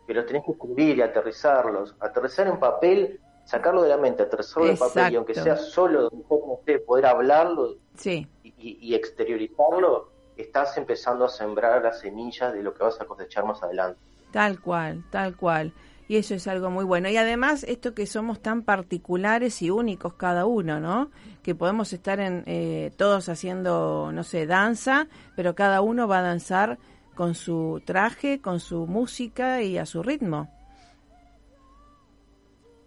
[0.07, 1.94] Pero tenés que escribir y aterrizarlos.
[2.01, 6.25] Aterrizar en papel, sacarlo de la mente, aterrizarlo en papel y aunque sea solo donde
[6.29, 8.27] usted poder hablarlo, sí
[8.62, 13.62] y, exteriorizarlo, estás empezando a sembrar las semillas de lo que vas a cosechar más
[13.62, 14.01] adelante.
[14.31, 15.72] Tal cual, tal cual.
[16.09, 17.09] Y eso es algo muy bueno.
[17.09, 21.11] Y además, esto que somos tan particulares y únicos cada uno, ¿no?
[21.42, 26.22] Que podemos estar en, eh, todos haciendo, no sé, danza, pero cada uno va a
[26.22, 26.79] danzar
[27.14, 30.48] con su traje, con su música y a su ritmo.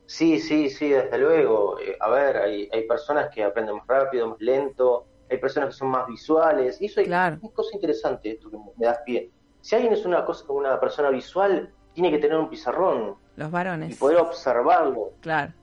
[0.08, 1.80] Sí, sí, sí, desde luego.
[1.80, 5.76] Eh, a ver, hay, hay personas que aprenden más rápido, más lento, hay personas que
[5.76, 9.32] son más visuales, y eso es una cosa interesante, esto que me das pie.
[9.62, 13.16] Si alguien es una, cosa, una persona visual, tiene que tener un pizarrón.
[13.36, 13.92] Los varones.
[13.92, 15.14] Y poder observarlo.
[15.22, 15.54] Claro.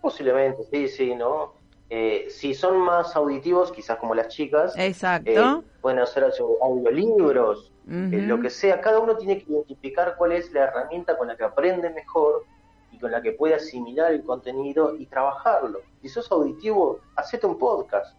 [0.00, 1.54] Posiblemente, sí, sí, ¿no?
[1.94, 5.30] Eh, si son más auditivos, quizás como las chicas, Exacto.
[5.30, 6.24] Eh, pueden hacer
[6.62, 8.80] audiolibros, eh, lo que sea.
[8.80, 12.44] Cada uno tiene que identificar cuál es la herramienta con la que aprende mejor
[12.92, 15.80] y con la que puede asimilar el contenido y trabajarlo.
[16.00, 18.16] Si sos auditivo, hacete un podcast.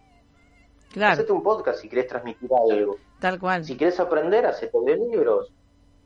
[0.94, 1.14] Claro.
[1.14, 2.98] Hacete un podcast si querés transmitir algo.
[3.18, 3.64] Tal cual.
[3.64, 4.78] Si querés aprender, hacete
[5.10, 5.52] libros.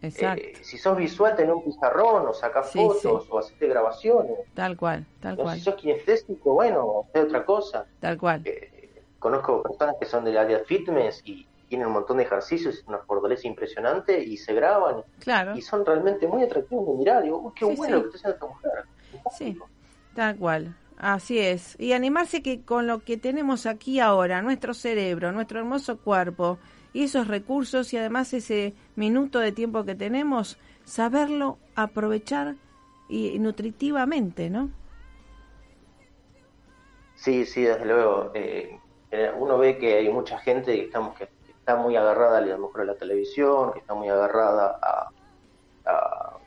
[0.01, 4.39] Eh, si sos visual, tenés un pizarrón, o sacás fotos, o haces grabaciones.
[4.55, 5.59] Tal cual, tal cual.
[5.59, 7.85] Si sos kinestésico, bueno, es otra cosa.
[8.01, 8.41] Tal cual.
[8.47, 12.83] Eh, conozco personas que son del área de fitness y tienen un montón de ejercicios,
[12.87, 15.03] una fortaleza impresionante y se graban.
[15.19, 15.55] Claro.
[15.55, 17.25] Y son realmente muy atractivos de mirar.
[17.25, 18.85] Digo, qué bueno que está haciendo esta mujer.
[19.37, 19.59] Sí,
[20.15, 20.75] tal cual.
[20.99, 21.77] Así es.
[21.79, 26.59] Y animarse que con lo que tenemos aquí ahora, nuestro cerebro, nuestro hermoso cuerpo,
[26.93, 32.57] y esos recursos y además ese minuto de tiempo que tenemos, saberlo aprovechar
[33.09, 34.71] y, nutritivamente, ¿no?
[37.15, 38.33] Sí, sí, desde luego.
[38.35, 38.81] Eh,
[39.13, 42.59] eh, uno ve que hay mucha gente que, estamos, que está muy agarrada a lo
[42.59, 45.11] mejor a la televisión, que está muy agarrada a,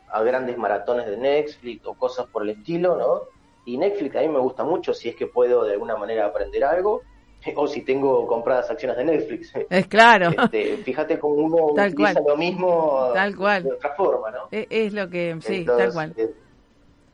[0.09, 3.40] a grandes maratones de Netflix o cosas por el estilo, ¿no?
[3.65, 6.63] Y Netflix a mí me gusta mucho si es que puedo de alguna manera aprender
[6.63, 7.01] algo
[7.55, 9.53] o si tengo compradas acciones de Netflix.
[9.69, 10.29] Es claro.
[10.29, 13.63] Este, fíjate cómo uno tal utiliza lo mismo tal cual.
[13.63, 14.47] de otra forma, ¿no?
[14.51, 16.13] E, es, lo que, sí, tal cual.
[16.17, 16.33] Eh,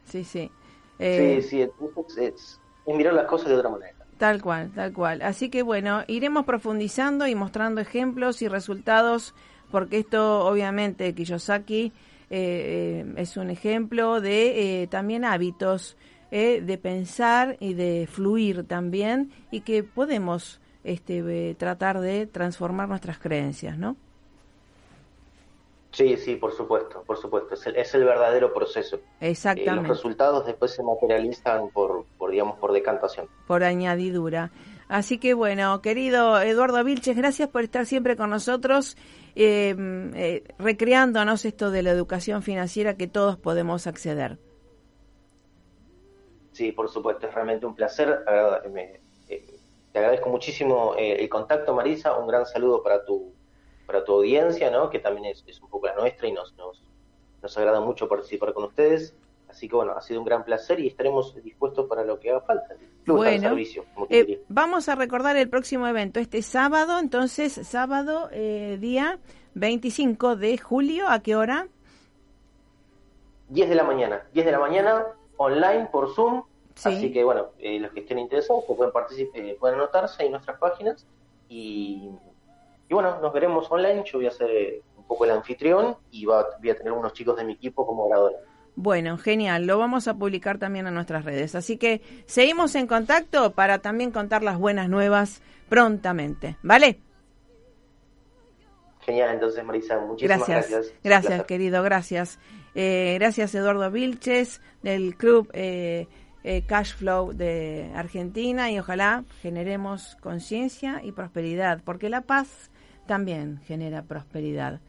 [0.06, 0.52] sí, sí.
[1.00, 3.94] Eh, sí, sí, es, es, mirar las cosas de otra manera.
[4.18, 5.22] Tal cual, tal cual.
[5.22, 9.36] Así que bueno, iremos profundizando y mostrando ejemplos y resultados,
[9.70, 11.94] porque esto obviamente Kiyosaki
[12.32, 15.98] eh, es un ejemplo de también hábitos
[16.30, 22.90] eh, de pensar y de fluir también y que podemos este, eh, tratar de transformar
[22.90, 23.96] nuestras creencias, ¿no?
[25.92, 27.54] Sí, sí, por supuesto, por supuesto.
[27.54, 29.00] Es el, es el verdadero proceso.
[29.22, 29.76] Exactamente.
[29.76, 33.28] los resultados después se materializan por, por, digamos, por decantación.
[33.48, 34.52] Por añadidura.
[34.90, 38.96] Así que bueno, querido Eduardo Vilches, gracias por estar siempre con nosotros,
[39.36, 44.38] eh, recreándonos esto de la educación financiera que todos podemos acceder.
[46.58, 48.26] Sí, por supuesto, es realmente un placer.
[49.30, 49.46] Eh,
[49.92, 52.18] te agradezco muchísimo eh, el contacto, Marisa.
[52.18, 53.32] Un gran saludo para tu,
[53.86, 54.90] para tu audiencia, ¿no?
[54.90, 56.82] que también es, un poco la nuestra y nos, nos,
[57.44, 59.16] nos agrada mucho participar con ustedes.
[59.48, 62.42] Así que bueno, ha sido un gran placer y estaremos dispuestos para lo que haga
[62.42, 62.76] falta.
[63.06, 63.56] bueno,
[64.10, 69.20] eh, vamos a recordar el próximo evento, este sábado, entonces, sábado, día
[69.54, 71.68] 25 de julio, ¿a qué hora?
[73.50, 74.24] 10 de la mañana.
[74.34, 75.06] 10 de la mañana,
[75.38, 76.44] online por Zoom.
[76.84, 80.32] Así que bueno, eh, los que estén interesados pues pueden participar, eh, pueden anotarse en
[80.32, 81.06] nuestras páginas
[81.50, 82.10] y,
[82.88, 84.04] y, bueno, nos veremos online.
[84.06, 87.14] Yo voy a ser eh, un poco el anfitrión y va, voy a tener unos
[87.14, 88.40] chicos de mi equipo como oradores.
[88.76, 89.66] Bueno, genial.
[89.66, 91.56] Lo vamos a publicar también en nuestras redes.
[91.56, 96.58] Así que seguimos en contacto para también contar las buenas nuevas prontamente.
[96.62, 97.00] ¿Vale?
[99.08, 100.70] Genial, entonces Marisa, muchísimas gracias.
[100.70, 102.40] Gracias, gracias querido, gracias.
[102.76, 106.08] Eh, gracias Eduardo Vilches del Club eh,
[106.48, 112.72] eh, Cash Flow de Argentina y ojalá generemos conciencia y prosperidad, porque la paz
[113.06, 114.80] también genera prosperidad.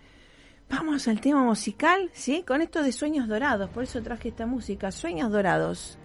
[0.70, 2.44] Vamos al tema musical, ¿sí?
[2.46, 5.98] Con esto de sueños dorados, por eso traje esta música, sueños dorados.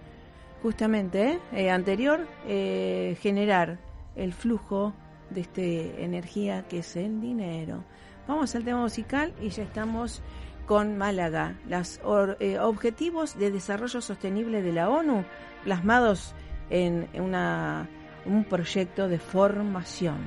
[0.60, 1.38] Justamente,
[1.70, 3.78] anterior, generar
[4.16, 4.92] el flujo
[5.30, 7.84] de esta energía que es el dinero.
[8.26, 10.22] Vamos al tema musical y ya estamos
[10.66, 12.00] con Málaga, los
[12.40, 15.24] eh, objetivos de desarrollo sostenible de la ONU
[15.64, 16.34] plasmados
[16.70, 17.08] en
[18.26, 20.18] un proyecto de formación.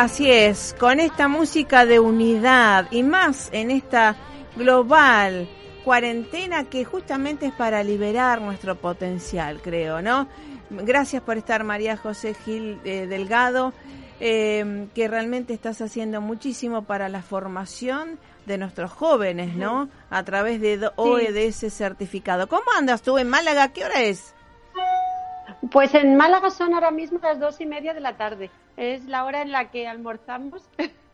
[0.00, 4.16] Así es, con esta música de unidad y más en esta
[4.56, 5.46] global
[5.84, 10.26] cuarentena que justamente es para liberar nuestro potencial, creo, ¿no?
[10.70, 13.74] Gracias por estar, María José Gil eh, Delgado,
[14.20, 19.90] eh, que realmente estás haciendo muchísimo para la formación de nuestros jóvenes, ¿no?
[20.08, 22.48] A través de OEDS certificado.
[22.48, 23.68] ¿Cómo andas tú en Málaga?
[23.68, 24.34] ¿Qué hora es?
[25.70, 28.50] Pues en Málaga son ahora mismo las dos y media de la tarde.
[28.80, 30.62] Es la hora en la que almorzamos.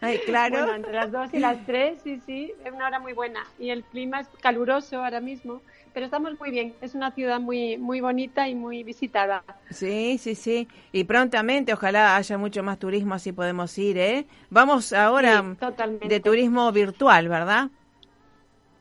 [0.01, 0.59] Ay, claro.
[0.59, 3.45] bueno, entre las dos y las tres, sí, sí, es una hora muy buena.
[3.59, 6.75] Y el clima es caluroso ahora mismo, pero estamos muy bien.
[6.81, 9.43] Es una ciudad muy, muy bonita y muy visitada.
[9.71, 10.69] Sí, sí, sí.
[10.93, 14.27] Y prontamente, ojalá haya mucho más turismo, así podemos ir, ¿eh?
[14.49, 15.43] Vamos ahora
[16.07, 17.71] de turismo virtual, ¿verdad?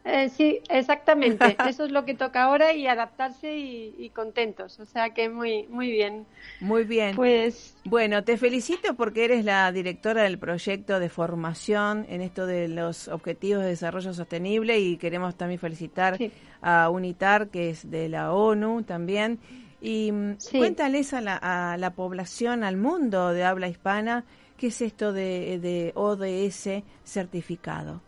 [0.07, 1.57] Eh, sí, exactamente.
[1.67, 4.79] Eso es lo que toca ahora y adaptarse y, contentos.
[4.79, 6.27] O sea que muy, muy bien.
[6.61, 7.15] Muy bien.
[7.15, 12.67] Pues bueno, te felicito porque eres la directora del proyecto de formación en esto de
[12.67, 16.19] los objetivos de desarrollo sostenible y queremos también felicitar
[16.61, 19.39] a UNITAR que es de la ONU también.
[19.81, 24.23] Y mm, cuéntales a la, a la población, al mundo de habla hispana,
[24.55, 28.01] qué es esto de, de ODS certificado.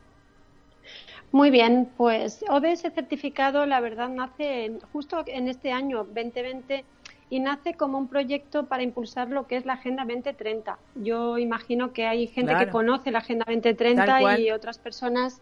[1.38, 6.84] Muy bien, pues ODS certificado, la verdad, nace justo en este año 2020
[7.30, 10.80] y nace como un proyecto para impulsar lo que es la Agenda 2030.
[10.95, 15.39] Yo imagino que hay gente que conoce la Agenda 2030 y otras personas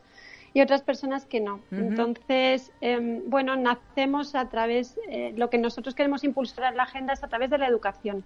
[0.55, 1.59] y otras personas que no.
[1.69, 7.21] Entonces, em, bueno, nacemos a través, eh, lo que nosotros queremos impulsar la agenda es
[7.25, 8.23] a través de la educación.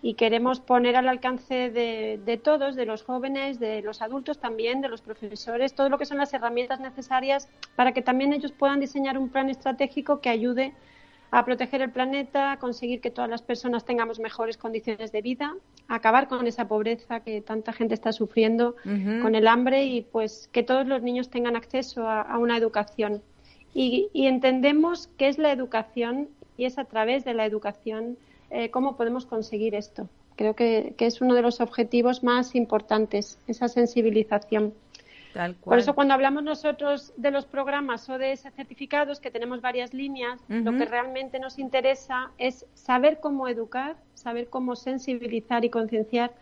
[0.00, 4.80] Y queremos poner al alcance de, de, todos, de los jóvenes, de los adultos también,
[4.80, 8.78] de los profesores, todo lo que son las herramientas necesarias para que también ellos puedan
[8.78, 10.72] diseñar un plan estratégico que ayude
[11.30, 15.54] a proteger el planeta, a conseguir que todas las personas tengamos mejores condiciones de vida,
[15.88, 18.76] a acabar con esa pobreza que tanta gente está sufriendo,
[19.22, 23.22] con el hambre y pues que todos los niños tengan acceso a, una educación.
[23.74, 28.16] Y, entendemos qué es la educación y es a través de la educación
[28.50, 30.08] eh, cómo podemos conseguir esto.
[30.36, 34.74] Creo que es uno de los objetivos más importantes, esa sensibilización.
[35.64, 40.76] Por eso cuando hablamos nosotros de los programas ODS certificados, que tenemos varias líneas, lo
[40.76, 46.32] que realmente nos interesa es saber cómo educar, saber cómo sensibilizar y concienciar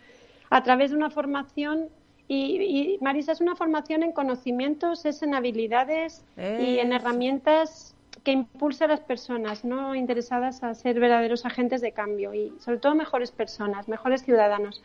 [0.50, 1.88] a través de una formación.
[2.26, 8.86] Y, Marisa, es una formación en conocimientos, es en habilidades y en herramientas que impulsa
[8.86, 13.30] a las personas no interesadas a ser verdaderos agentes de cambio y sobre todo mejores
[13.30, 14.82] personas, mejores ciudadanos.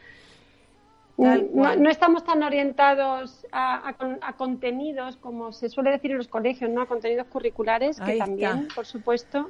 [1.20, 3.94] No, estamos tan orientados a,
[4.38, 8.86] contenidos como se suele decir en los colegios, no a contenidos curriculares, que también, por
[8.86, 9.50] supuesto,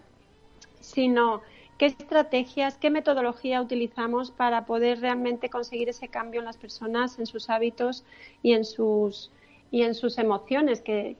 [0.79, 1.41] sino
[1.77, 7.27] qué estrategias, qué metodología utilizamos para poder realmente conseguir ese cambio en las personas, en
[7.27, 8.03] sus hábitos
[8.41, 9.31] y en sus
[9.71, 11.15] y en sus emociones, que,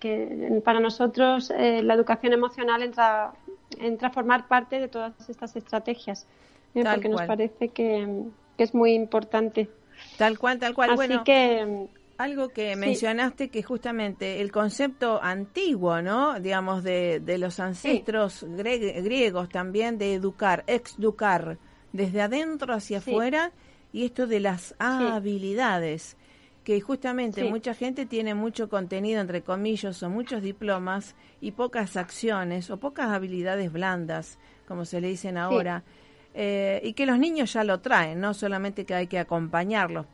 [0.65, 3.33] para nosotros eh, la educación emocional entra,
[3.79, 6.25] entra a formar parte de todas estas estrategias,
[6.73, 8.25] eh, porque nos parece que
[8.57, 9.69] es muy importante.
[10.19, 10.89] Tal cual, tal cual.
[10.89, 16.41] Así bueno, que algo que mencionaste que justamente el concepto antiguo, ¿no?
[16.41, 21.57] Digamos, de, de los ancestros griegos también, de educar, exeducar,
[21.93, 23.53] desde adentro hacia afuera,
[23.93, 26.17] y esto de las habilidades,
[26.65, 32.69] que justamente mucha gente tiene mucho contenido, entre comillas, o muchos diplomas, y pocas acciones,
[32.69, 35.85] o pocas habilidades blandas, como se le dicen ahora.
[36.33, 40.05] Eh, y que los niños ya lo traen, no solamente que hay que acompañarlos,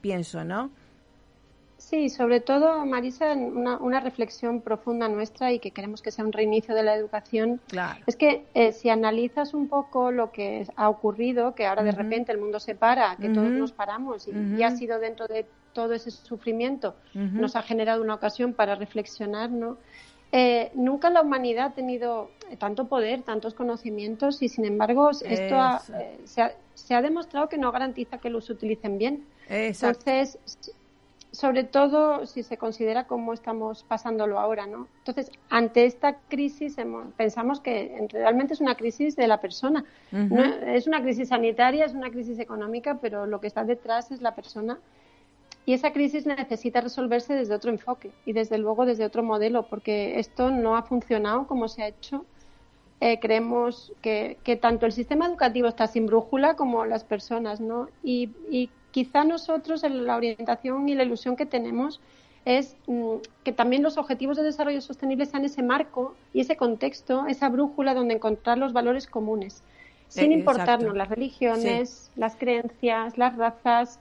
[0.00, 0.70] pienso, ¿no?
[1.78, 6.32] Sí, sobre todo, Marisa, una, una, reflexión profunda nuestra y que queremos que sea un
[6.32, 7.60] reinicio de la educación.
[7.68, 8.00] Claro.
[8.06, 12.32] Es que eh, si analizas un poco lo que ha ocurrido, que ahora de repente
[12.32, 16.10] el mundo se para, que todos nos paramos y, ha sido dentro de todo ese
[16.10, 19.78] sufrimiento, nos ha generado una ocasión para reflexionar, ¿no?
[20.30, 25.24] Eh, nunca la humanidad ha tenido tanto poder, tantos conocimientos y sin embargo esto
[25.94, 26.18] eh,
[26.74, 29.24] se, ha, demostrado que no garantiza que los utilicen bien.
[29.48, 30.38] Entonces,
[31.30, 34.88] sobre todo si se considera cómo estamos pasándolo ahora, ¿no?
[34.98, 36.76] Entonces, ante esta crisis
[37.16, 39.84] pensamos que realmente es una crisis de la persona.
[40.66, 44.34] es una crisis sanitaria, es una crisis económica, pero lo que está detrás es la
[44.34, 44.78] persona
[45.68, 50.18] y esa crisis necesita resolverse desde otro enfoque y desde luego desde otro modelo, porque
[50.18, 52.24] esto no ha funcionado como se ha hecho.
[53.02, 57.90] Eh, creemos que, tanto el sistema educativo está sin brújula como las personas, ¿no?
[58.02, 62.00] Y, quizá nosotros en la orientación y la ilusión que tenemos
[62.46, 67.26] es mm, que también los objetivos de desarrollo sostenible sean ese marco y ese contexto,
[67.26, 69.62] esa brújula donde encontrar los valores comunes,
[70.08, 74.00] sin eh, importarnos las religiones, las creencias, las razas,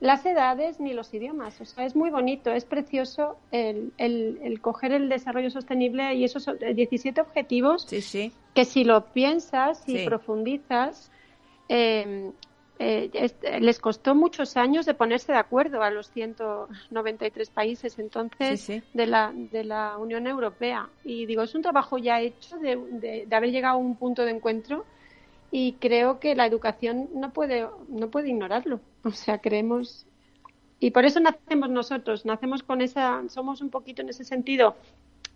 [0.00, 1.60] las edades ni los idiomas.
[1.60, 6.48] O sea, es muy bonito, es precioso el, el, coger el desarrollo sostenible y esos
[6.58, 7.86] 17 objetivos
[8.54, 11.10] que si lo piensas y profundizas,
[11.68, 12.32] em,
[12.80, 13.10] eh,
[13.60, 19.32] les costó muchos años de ponerse de acuerdo a los 193 países entonces De, la,
[19.34, 20.88] de la Unión Europea.
[21.04, 24.24] Y digo, es un trabajo ya hecho de, de, de haber llegado a un punto
[24.24, 24.84] de encuentro
[25.50, 28.80] y creo que la educación no puede, no puede ignorarlo.
[29.04, 30.06] O sea, creemos.
[30.80, 34.76] Y por eso nacemos nosotros, nacemos con esa, somos un poquito en ese sentido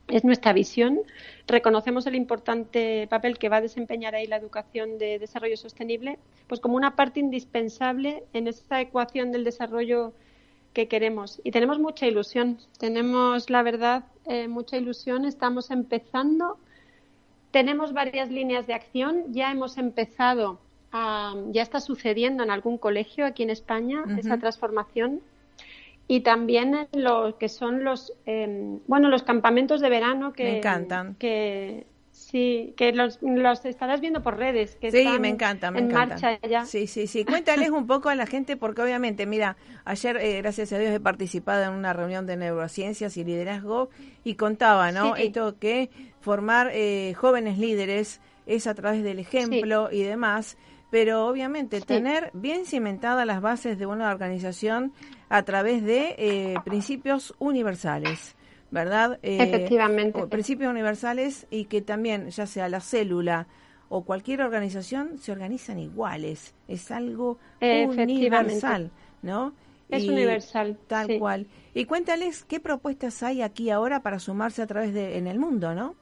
[0.08, 1.00] es nuestra visión.
[1.46, 6.60] Reconocemos el importante papel que va a desempeñar ahí la educación de desarrollo sostenible, pues
[6.60, 10.12] como una parte indispensable en esa ecuación del desarrollo
[10.72, 11.40] que queremos.
[11.44, 15.24] Y tenemos mucha ilusión, tenemos, la verdad, eh, mucha ilusión.
[15.24, 16.58] Estamos empezando,
[17.52, 20.58] tenemos varias líneas de acción, ya hemos empezado,
[20.92, 25.20] ya está sucediendo en algún colegio aquí en España esa transformación.
[26.08, 31.14] Y también lo que son los em, bueno los campamentos de verano que me encantan.
[31.14, 35.88] que sí que los, los estarás viendo por redes que sí me encanta me en
[35.88, 36.64] marcha ya.
[36.64, 37.24] Sí sí sí.
[37.24, 41.00] Cuéntales un poco a la gente porque obviamente mira ayer eh, gracias a Dios he
[41.00, 43.90] participado en una reunión de neurociencias y liderazgo
[44.24, 45.90] y contaba no esto que
[46.20, 50.56] formar eh, jóvenes líderes es a través del ejemplo y demás
[50.92, 54.92] pero obviamente tener bien cimentadas las bases de una organización
[55.30, 58.36] a través de eh, principios universales,
[58.72, 59.20] ¿verdad?
[59.22, 60.26] Eh, Efectivamente.
[60.26, 63.46] Principios universales y que también, ya sea la célula
[63.88, 66.54] o cualquier organización, se organizan iguales.
[66.66, 69.52] Es algo universal, ¿no?
[69.90, 70.78] Es universal.
[70.88, 71.46] Tal cual.
[71.74, 75.74] Y cuéntales qué propuestas hay aquí ahora para sumarse a través de en el mundo,
[75.74, 75.94] ¿no?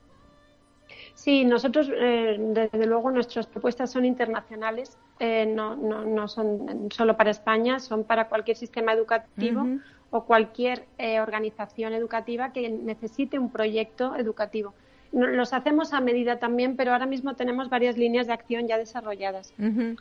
[1.15, 7.17] Sí, nosotros, eh, desde luego, nuestras propuestas son internacionales, eh, no, no, no, son solo
[7.17, 9.67] para España, son para cualquier sistema educativo
[10.11, 14.75] o cualquier eh, organización educativa que necesite un proyecto educativo.
[15.13, 19.53] Los hacemos a medida también, pero ahora mismo tenemos varias líneas de acción ya desarrolladas.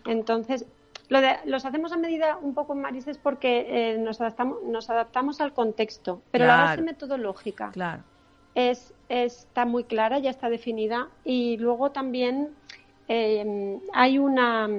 [0.05, 0.65] Entonces,
[1.07, 5.41] lo de, los hacemos a medida un poco, Maris, es porque nos, adaptamos, nos adaptamos
[5.41, 7.71] al contexto, pero la base metodológica.
[7.71, 8.03] Claro
[8.55, 11.07] es, está muy clara, ya está definida.
[11.23, 12.49] Y luego también
[13.07, 14.69] eh, hay una,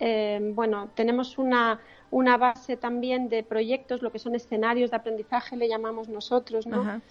[0.00, 1.80] eh, bueno, tenemos una,
[2.14, 7.02] una base también de proyectos, lo que son escenarios de aprendizaje, le llamamos nosotros, ¿no?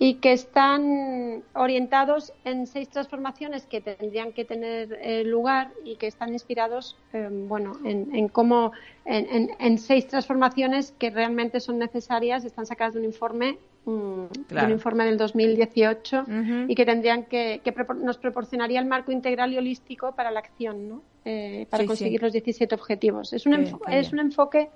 [0.00, 6.08] Y que están orientados en seis transformaciones que tendrían que tener eh, lugar y que
[6.08, 6.96] están inspirados,
[7.46, 8.72] bueno, en, en cómo,
[9.04, 14.28] en, en, seis transformaciones que realmente son necesarias, están sacadas de un informe un,
[14.70, 16.26] informe del 2018
[16.66, 20.88] y que tendrían que, que nos proporcionaría el marco integral y holístico para la acción,
[20.88, 21.02] ¿no?
[21.24, 23.32] Eh, para conseguir los 17 objetivos.
[23.32, 24.70] Es un, es un enfoque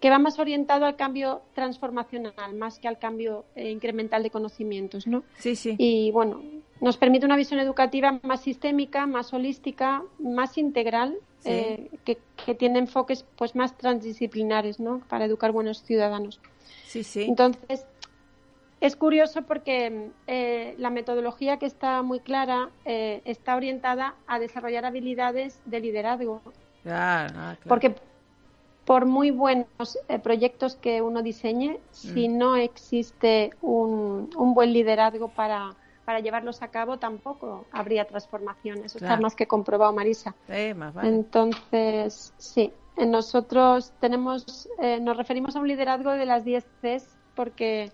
[0.00, 5.06] que va más orientado al cambio transformacional más que al cambio eh, incremental de conocimientos,
[5.06, 5.22] ¿no?
[5.38, 5.74] Sí, sí.
[5.78, 6.42] Y bueno,
[6.80, 12.80] nos permite una visión educativa más sistémica, más holística, más integral, eh, que, que, tiene
[12.80, 15.00] enfoques pues más transdisciplinares, ¿no?
[15.08, 16.40] Para educar buenos ciudadanos.
[16.86, 17.22] Sí, sí.
[17.22, 17.86] Entonces,
[18.80, 24.84] es curioso porque eh, la metodología que está muy clara eh, está orientada a desarrollar
[24.84, 26.42] habilidades de liderazgo.
[26.84, 27.94] Ah, porque
[28.84, 32.38] por muy buenos eh, proyectos que uno diseñe, si mm.
[32.38, 35.74] no existe un, buen liderazgo para,
[36.04, 38.94] para, llevarlos a cabo, tampoco habría transformaciones.
[38.94, 40.34] Eso está más que comprobado, Marisa.
[41.02, 44.68] Entonces, sí, nosotros tenemos,
[45.00, 47.90] nos referimos a un liderazgo de las 10 Cs porque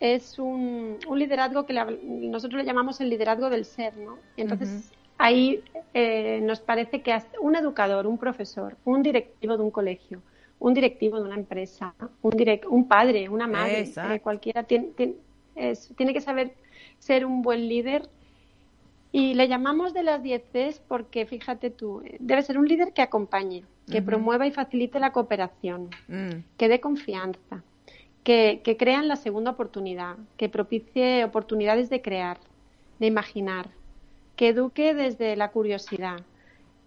[0.00, 4.18] es un, un liderazgo que nosotros le llamamos el liderazgo del ser, ¿no?
[4.36, 10.22] entonces ahí eh, nos parece que un educador, un profesor, un directivo de un colegio,
[10.58, 16.12] un directivo de una empresa, un, direct, un padre, una madre, eh, cualquiera, tiene, tiene,
[16.14, 16.54] que saber
[16.98, 18.08] ser un buen líder
[19.12, 23.64] y le llamamos de las 10 porque, fíjate tú, debe ser un líder que acompañe,
[23.90, 26.44] que promueva y facilite la cooperación, mm.
[26.56, 27.62] que dé confianza,
[28.24, 32.38] que, crean la segunda oportunidad, que propicie oportunidades de crear,
[32.98, 33.68] de imaginar,
[34.36, 36.20] que eduque desde la curiosidad,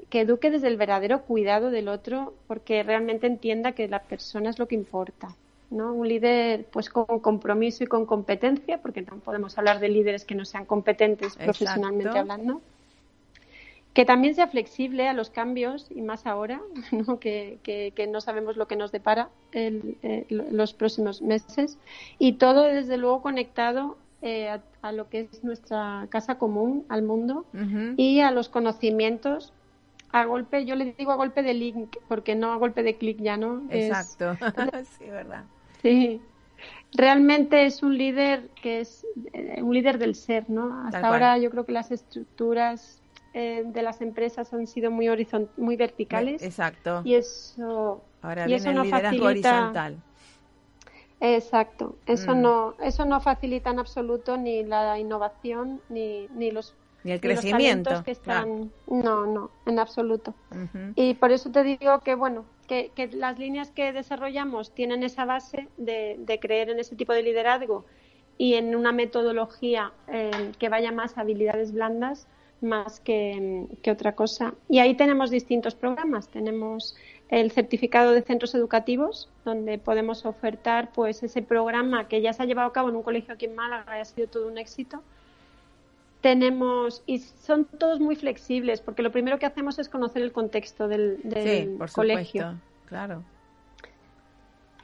[0.09, 4.59] que eduque desde el verdadero cuidado del otro, porque realmente entienda que la persona es
[4.59, 5.35] lo que importa.
[5.71, 5.91] ¿no?
[5.91, 10.35] Un líder pues con compromiso y con competencia, porque no podemos hablar de líderes que
[10.35, 12.61] no sean competentes profesionalmente hablando
[13.93, 17.19] que también sea flexible a los cambios y más ahora, ¿no?
[17.19, 21.77] Que, que, no sabemos lo que nos depara el, eh, los próximos meses
[22.19, 27.45] y todo desde luego conectado eh, a, lo que es nuestra casa común, al mundo
[27.97, 29.53] y a los conocimientos
[30.13, 33.17] a golpe, yo le digo a golpe de link, porque no a golpe de clic
[33.19, 33.63] ya, ¿no?
[33.69, 34.37] Exacto,
[34.97, 35.43] sí, verdad.
[35.81, 36.21] Sí,
[36.93, 40.85] realmente es un líder que es eh, un líder del ser, ¿no?
[40.85, 43.02] Hasta ahora yo creo que las estructuras
[43.33, 46.43] eh, de las empresas han sido muy horizont muy verticales.
[46.43, 47.01] Exacto.
[47.03, 49.25] Y eso, Ahora y eso no facilita.
[49.25, 49.97] Horizontal.
[51.19, 51.95] Exacto.
[52.05, 52.41] Eso mm.
[52.41, 58.03] no, eso no facilita en absoluto ni la innovación ni, ni los Ni el crecimiento.
[58.03, 60.35] que están, No, no, en absoluto.
[60.95, 65.69] Y por eso te digo que, bueno, que, las líneas que desarrollamos tienen esa base
[65.77, 67.85] de, creer en ese tipo de liderazgo
[68.37, 72.27] y en una metodología eh, que vaya más a habilidades blandas
[72.63, 74.53] más que, que, otra cosa.
[74.69, 76.27] Y ahí tenemos distintos programas.
[76.29, 76.95] Tenemos
[77.29, 82.45] el certificado de centros educativos, donde podemos ofertar pues ese programa que ya se ha
[82.45, 85.01] llevado a cabo en un colegio aquí en Málaga y ha sido todo un éxito.
[86.21, 90.87] Tenemos, y son todos muy flexibles, porque lo primero que hacemos es conocer el contexto
[90.87, 92.43] del, del por colegio.
[92.43, 93.23] Supuesto, claro.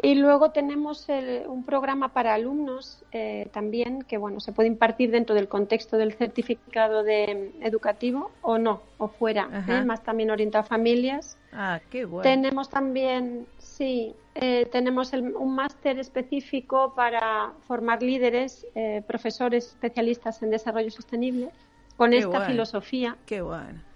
[0.01, 1.07] Y luego tenemos
[1.47, 6.13] un programa para alumnos eh, también que bueno se puede impartir dentro del contexto del
[6.13, 9.83] certificado de educativo o no o fuera, ¿eh?
[9.83, 11.37] más también orientado a familias.
[11.51, 12.23] Ah, qué bueno.
[12.23, 18.65] Tenemos también sí eh, tenemos un máster específico para formar líderes,
[19.05, 21.49] profesores especialistas en desarrollo sostenible
[21.97, 23.17] con esta filosofía.
[23.25, 23.88] Qué bueno.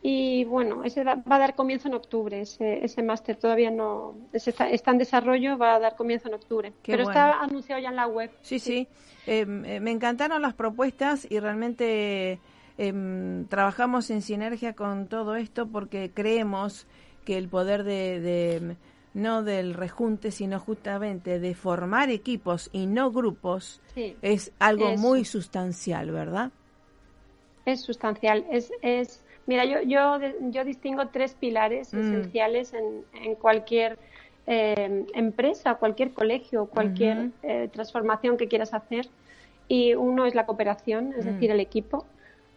[0.00, 4.68] Y bueno, ese va, a dar comienzo en octubre, ese, ese máster todavía no está,
[4.70, 6.72] en desarrollo, va a dar comienzo en octubre.
[6.86, 8.30] pero está anunciado ya en la web.
[8.42, 8.86] Sí, sí.
[9.26, 12.38] Em, eh, me encantaron las propuestas y realmente
[12.78, 16.86] em, trabajamos en sinergia con todo esto porque creemos
[17.24, 18.76] que el poder de,
[19.14, 23.82] no del rejunte, sino justamente de formar equipos y no grupos
[24.22, 26.52] es algo muy sustancial, ¿verdad?
[27.66, 30.18] Es sustancial, es, es Mira, yo, yo,
[30.50, 31.98] yo distingo tres pilares mm.
[31.98, 33.98] esenciales en, en cualquier
[34.46, 39.08] eh, empresa, cualquier colegio, cualquier eh, transformación que quieras hacer.
[39.66, 41.28] Y uno es la cooperación, es mm.
[41.28, 42.04] decir, el equipo.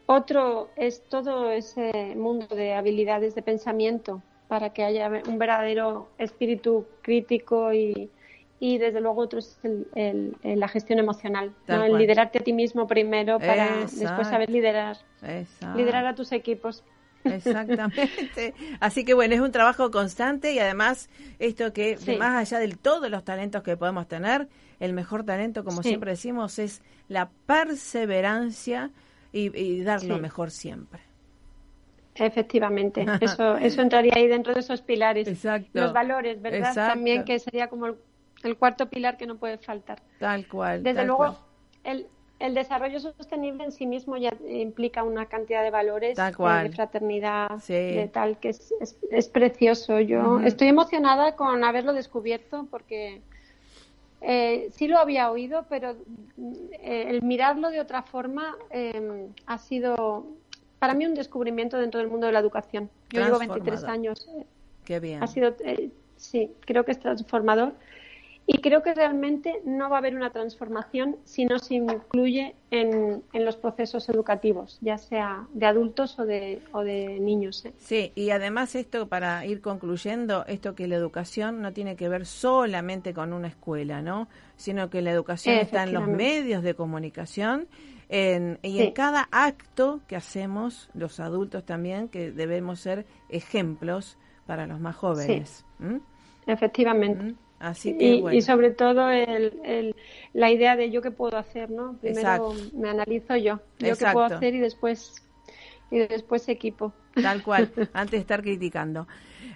[0.05, 6.85] Otro es todo ese mundo de habilidades de pensamiento para que haya un verdadero espíritu
[7.01, 8.09] crítico y,
[8.62, 9.59] y desde luego otro es
[9.95, 14.97] el, la gestión emocional, el liderarte a ti mismo primero para después saber liderar,
[15.76, 16.84] liderar a tus equipos.
[17.24, 18.53] Exactamente.
[18.80, 21.09] Así que bueno, es un trabajo constante y además
[21.39, 24.47] esto que más allá de todos los talentos que podemos tener,
[24.80, 28.91] el mejor talento, como siempre decimos, es la perseverancia
[29.32, 31.01] y, dar lo mejor siempre.
[32.14, 35.28] Efectivamente, eso, eso entraría ahí dentro de esos pilares.
[35.74, 36.76] Los valores, ¿verdad?
[36.76, 37.95] También que sería como el
[38.43, 40.01] el cuarto pilar que no puede faltar.
[40.19, 40.83] Tal cual.
[40.83, 41.37] Desde luego,
[41.83, 42.07] El,
[42.41, 46.69] el desarrollo sostenible en sí mismo ya implica una cantidad de valores tal cual.
[46.69, 48.73] de fraternidad, de tal, que es,
[49.11, 49.99] es, precioso.
[49.99, 53.21] Yo estoy emocionada con haberlo descubierto porque
[54.21, 55.95] eh, sí lo había oído, pero
[56.81, 60.25] eh, el mirarlo de otra forma em, ha sido
[60.79, 62.89] para mí un descubrimiento dentro del mundo de la educación.
[63.11, 64.27] Yo llevo 23 años.
[64.83, 65.21] Qué bien.
[65.21, 67.73] Ha sido, eh, sí, creo que es transformador
[68.47, 73.23] y creo que realmente no va a haber una transformación si no se incluye en,
[73.33, 77.63] los procesos educativos, ya sea de adultos o de, o de niños.
[77.65, 77.73] ¿eh?
[77.77, 82.25] Sí, y además esto, para ir concluyendo, esto que la educación no tiene que ver
[82.25, 84.27] solamente con una escuela, ¿no?
[84.55, 87.67] Sino que la educación está en los medios de comunicación
[88.09, 94.65] en, y en cada acto que hacemos, los adultos también, que debemos ser ejemplos para
[94.67, 95.63] los más jóvenes.
[96.47, 97.35] Efectivamente
[97.84, 99.95] y, sobre todo el,
[100.34, 101.97] la idea de yo qué puedo hacer, ¿no?
[102.01, 105.14] Primero me analizo yo, yo qué puedo hacer y después
[105.91, 106.93] y después equipo.
[107.14, 109.07] Tal cual, antes de estar criticando.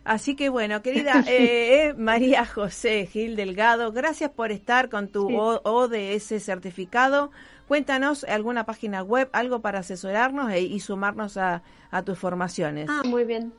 [0.03, 6.43] Así que bueno, querida eh, María José Gil Delgado, gracias por estar con tu ODS
[6.43, 7.31] certificado.
[7.67, 12.87] Cuéntanos alguna página web, algo para asesorarnos e, y sumarnos a, a tus formaciones.
[12.89, 13.53] Ah, muy bien.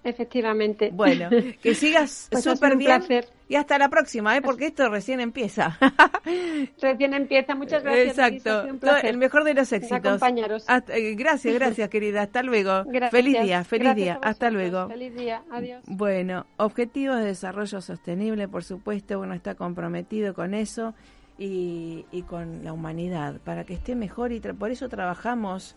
[0.04, 0.90] Efectivamente.
[0.92, 1.28] Bueno,
[1.62, 3.02] que sigas pues súper bien.
[3.48, 4.42] Y hasta la próxima, ¿eh?
[4.42, 5.78] porque esto recién empieza.
[6.82, 7.54] recién empieza.
[7.54, 8.18] Muchas gracias.
[8.18, 8.64] Exacto.
[9.02, 10.20] El mejor de los éxitos.
[10.88, 12.22] Eh, gracias, gracias, querida.
[12.22, 12.84] Hasta luego.
[13.10, 14.18] Feliz día, feliz día.
[14.22, 14.88] Hasta luego.
[14.88, 15.42] Feliz día.
[15.50, 15.82] Adiós.
[15.86, 20.94] Bueno, Objetivos de Desarrollo Sostenible, por supuesto, uno está comprometido con eso
[21.38, 25.74] y, y con la humanidad para que esté mejor y por eso trabajamos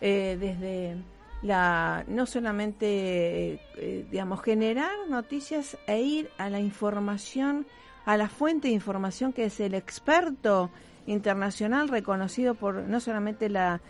[0.00, 0.96] eh, desde
[1.44, 7.66] la no solamente eh, digamos generar noticias e ir a la información
[8.06, 10.70] a la fuente de información que es el experto
[11.06, 13.82] internacional reconocido por no solamente la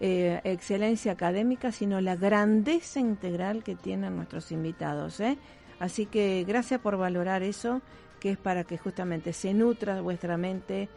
[0.00, 5.18] eh, excelencia académica, sino la grandeza integral que tienen nuestros invitados.
[5.20, 5.38] ¿eh?
[5.80, 7.80] Así que gracias por valorar eso,
[8.20, 10.88] que es para que justamente se nutra vuestra mente,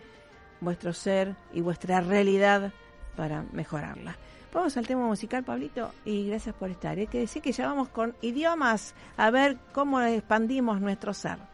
[0.59, 2.73] vuestro ser y vuestra realidad
[3.15, 4.17] para mejorarla.
[4.53, 6.97] Vamos al tema musical, Pablito, y gracias por estar.
[6.97, 11.50] Hay que decir que ya vamos con idiomas a ver cómo expandimos nuestro ser.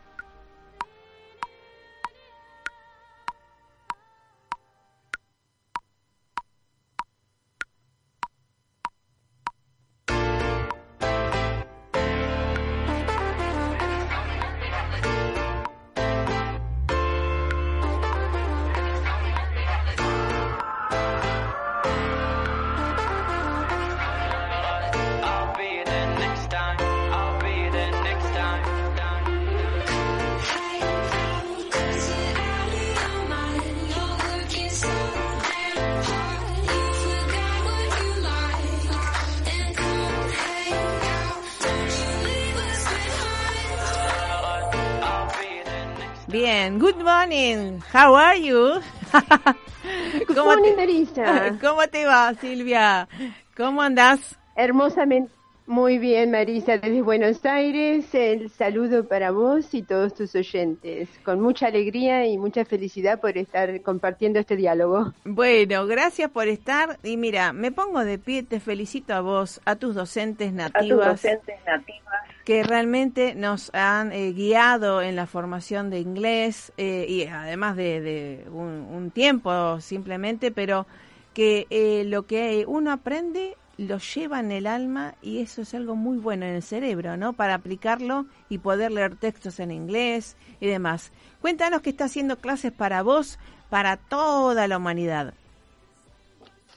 [47.94, 48.82] How are you?
[50.28, 51.58] Good morning, Marisa.
[51.62, 53.08] ¿Cómo te va, Silvia?
[53.56, 54.38] ¿Cómo andas?
[54.56, 55.32] Hermosamente.
[55.68, 61.42] Muy bien, Marisa, desde Buenos Aires, el saludo para vos y todos tus oyentes, con
[61.42, 65.14] mucha alegría y mucha felicidad por estar compartiendo este diálogo.
[65.26, 69.76] Bueno, gracias por estar y mira, me pongo de pie, te felicito a vos, a
[69.76, 70.86] tus docentes nativas.
[70.86, 76.72] A tus docentes nativas que realmente nos han eh, guiado en la formación de inglés
[76.78, 80.88] eh, y además de, un, tiempo simplemente, pero
[81.34, 85.98] que eh, lo que uno aprende lo lleva en el alma y eso es algo
[85.98, 87.34] muy bueno en el cerebro, ¿no?
[87.34, 91.12] Para aplicarlo y poder leer textos en inglés y demás.
[91.42, 93.40] Cuéntanos que está haciendo clases para vos,
[93.70, 95.34] para toda la humanidad.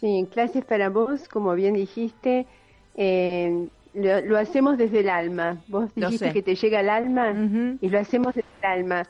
[0.01, 2.49] Sí, clases para vos, como bien dijiste,
[3.95, 5.63] lo, hacemos desde el alma.
[5.69, 7.35] Vos dijiste que te llega al alma
[7.81, 9.03] y lo hacemos desde el alma.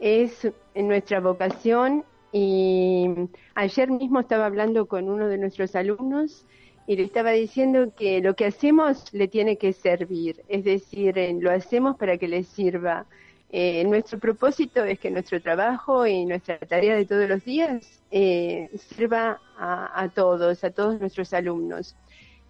[0.00, 3.08] Es en nuestra vocación y
[3.54, 6.44] ayer mismo estaba hablando con uno de nuestros alumnos
[6.86, 11.36] y le estaba diciendo que lo que hacemos le tiene que servir, es decir, eh,
[11.38, 13.06] lo hacemos para que le sirva.
[13.50, 18.70] Eh, nuestro propósito es que nuestro trabajo y nuestra tarea de todos los días eh,
[18.74, 21.94] sirva a, todos, a todos nuestros alumnos.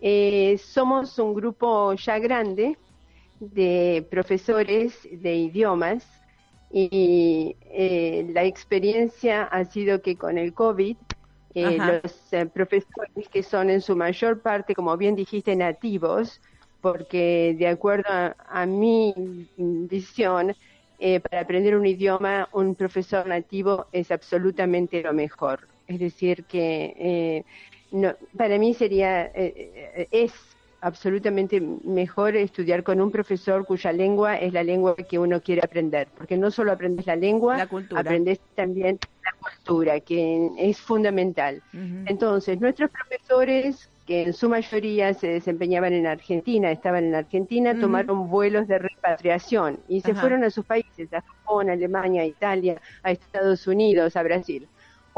[0.00, 2.76] Eh, somos un grupo ya grande
[3.40, 6.06] de profesores de idiomas
[6.70, 10.96] y eh, la experiencia ha sido que con el COVID
[11.54, 16.40] eh, los profesores que son en su mayor parte, como bien dijiste, nativos,
[16.80, 20.54] porque de acuerdo a, mi visión,
[21.22, 25.66] para aprender un idioma, un profesor nativo es absolutamente lo mejor.
[25.88, 27.44] Es decir, que
[27.90, 30.32] no, para mí sería, eh, eh, es
[30.80, 36.08] absolutamente mejor estudiar con un profesor cuya lengua es la lengua que uno quiere aprender,
[36.16, 41.62] porque no solo aprendes la lengua, aprendes también la cultura, que es fundamental.
[41.72, 48.28] Entonces, nuestros profesores, que en su mayoría se desempeñaban en Argentina, estaban en Argentina, tomaron
[48.30, 52.80] vuelos de repatriación y se fueron a sus países, a Japón, a Alemania, a Italia,
[53.02, 54.68] a Estados Unidos, a Brasil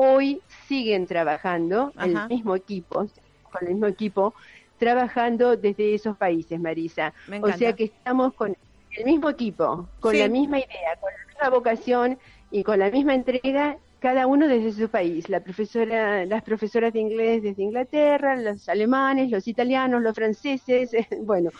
[0.03, 3.07] hoy siguen trabajando en el mismo equipo,
[3.53, 4.32] con el mismo equipo,
[4.78, 7.12] trabajando desde esos países, Marisa.
[7.42, 8.57] O sea que estamos con
[8.96, 12.18] el mismo equipo, con la misma idea, con la misma vocación
[12.51, 15.28] y con la misma entrega, cada uno desde su país.
[15.28, 21.51] La profesora, las profesoras de inglés desde Inglaterra, los alemanes, los italianos, los franceses, bueno,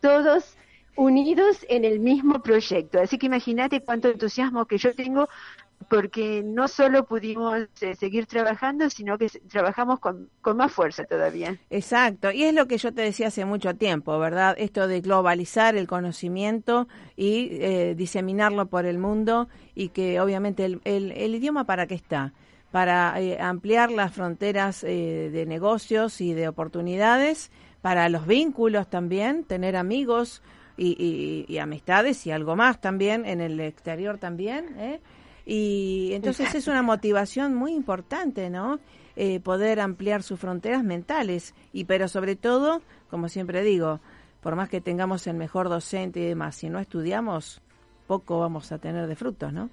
[0.00, 0.56] todos
[0.96, 3.00] unidos en el mismo proyecto.
[3.00, 5.28] Así que imagínate cuánto entusiasmo que yo tengo
[5.88, 11.56] porque no solo pudimos eh, seguir trabajando, sino que trabajamos con, más fuerza todavía.
[11.70, 14.54] Exacto, y es lo que yo te decía hace mucho tiempo, ¿verdad?
[14.58, 20.80] Esto de globalizar el conocimiento y eh, diseminarlo por el mundo y que obviamente el,
[20.84, 22.34] el, idioma para qué está?
[22.70, 27.50] Para eh, ampliar las fronteras de negocios y de oportunidades,
[27.80, 30.42] para los vínculos también, tener amigos
[30.76, 35.00] y, y amistades y algo más también en el exterior también, ¿eh?
[35.46, 38.78] Y entonces es una motivación muy importante, ¿no?
[39.16, 41.54] Eh, poder ampliar sus fronteras mentales.
[41.72, 44.00] Y pero sobre todo, como siempre digo,
[44.40, 47.60] por más que tengamos el mejor docente y demás, si no estudiamos,
[48.06, 49.70] poco vamos a tener de frutos, ¿no?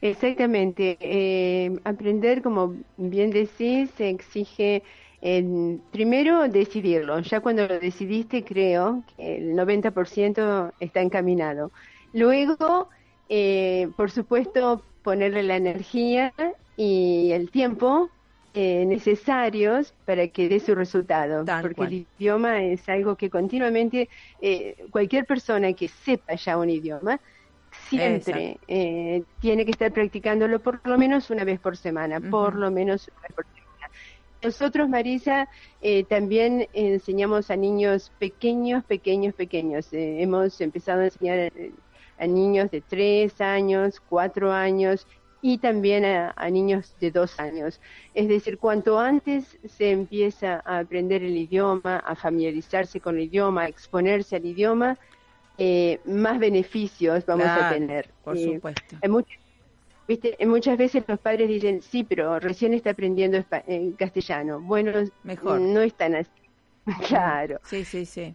[0.00, 0.96] Exactamente.
[1.00, 4.82] Eh, aprender, como bien decís, exige
[5.22, 7.20] eh, primero decidirlo.
[7.20, 11.70] Ya cuando lo decidiste, creo que el 90% está encaminado.
[12.12, 12.88] Luego,
[13.30, 16.34] eh, por supuesto, ponerle la energía
[16.76, 18.10] y el tiempo
[18.52, 24.08] eh, necesarios para que dé su resultado, porque el idioma es algo que continuamente
[24.40, 27.20] eh, cualquier persona que sepa ya un idioma
[27.88, 32.72] siempre eh, tiene que estar practicándolo por lo menos una vez por semana, por lo
[32.72, 33.90] menos una vez por semana.
[34.42, 35.48] Nosotros, Marisa,
[36.08, 39.86] también enseñamos a niños pequeños, pequeños, pequeños.
[39.92, 41.52] hemos empezado a enseñar
[42.20, 45.06] a niños de tres años, cuatro años
[45.42, 47.80] y también a, niños de dos años.
[48.14, 53.62] Es decir, cuanto antes se empieza a aprender el idioma, a familiarizarse con el idioma,
[53.62, 54.98] a exponerse al idioma,
[55.56, 58.10] eh, más beneficios vamos a tener.
[58.22, 58.96] Por eh, supuesto.
[60.06, 60.36] ¿viste?
[60.46, 64.60] Muchas veces los padres dicen, sí, pero recién está aprendiendo en castellano.
[64.60, 64.92] Bueno,
[65.22, 65.60] Mejor.
[65.60, 66.30] no están así.
[67.08, 67.60] claro.
[67.64, 68.34] Sí, sí, sí.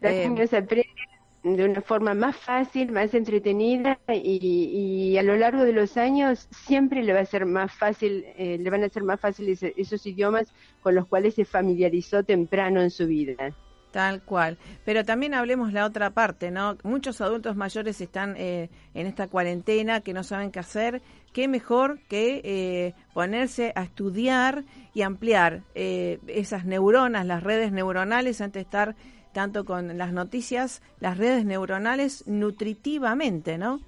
[0.00, 1.09] Los eh, niños aprenden
[1.42, 7.02] de una forma más fácil, más entretenida y, a lo largo de los años siempre
[7.02, 10.52] le va a ser más fácil, eh, le van a ser más fáciles esos idiomas
[10.82, 13.54] con los cuales se familiarizó temprano en su vida.
[13.90, 14.56] Tal cual.
[14.84, 16.76] Pero también hablemos la otra parte, ¿no?
[16.84, 21.02] Muchos adultos mayores están eh, en esta cuarentena que no saben qué hacer.
[21.32, 24.64] ¿Qué mejor que eh, ponerse a estudiar
[24.94, 28.96] y ampliar esas neuronas, las redes neuronales, antes de estar
[29.32, 33.80] tanto con las noticias, las redes neuronales nutritivamente, ¿no?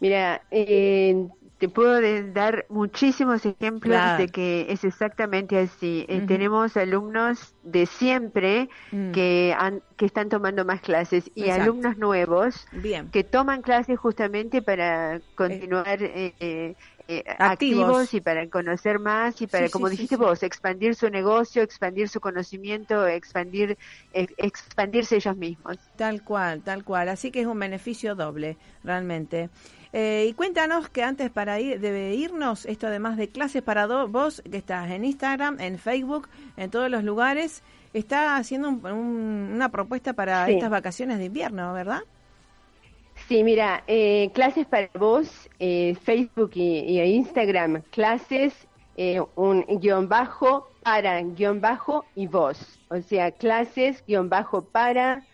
[0.00, 1.28] Mira, eh,
[1.60, 2.00] te puedo
[2.32, 6.06] dar muchísimos ejemplos de que es exactamente así.
[6.08, 9.12] Eh, tenemos alumnos de siempre mm.
[9.12, 9.54] que,
[9.98, 12.66] que están tomando más clases y alumnos nuevos
[13.12, 16.76] que toman clases justamente para continuar eh,
[17.18, 18.14] eh, activos.
[18.14, 23.06] y para conocer más y para, como dijiste vos, expandir su negocio, expandir su conocimiento,
[23.06, 23.76] expandir,
[24.12, 25.78] expandirse ellos mismos.
[25.96, 27.08] Tal cual, tal cual.
[27.08, 29.50] Así que es un beneficio doble, realmente.
[29.92, 34.40] Eh, y cuéntanos que antes para ir, de irnos, esto además de clases para vos,
[34.48, 40.48] que estás en Instagram, en Facebook, en todos los lugares, está haciendo una propuesta para
[40.48, 42.02] estas vacaciones de invierno, ¿verdad?
[43.30, 48.52] Sí, mira, eh, clases para vos, eh, Facebook y, Instagram, clases,
[48.96, 52.80] eh, un guion bajo, para, guion bajo y vos.
[52.88, 55.24] O sea, clases, guion bajo, para,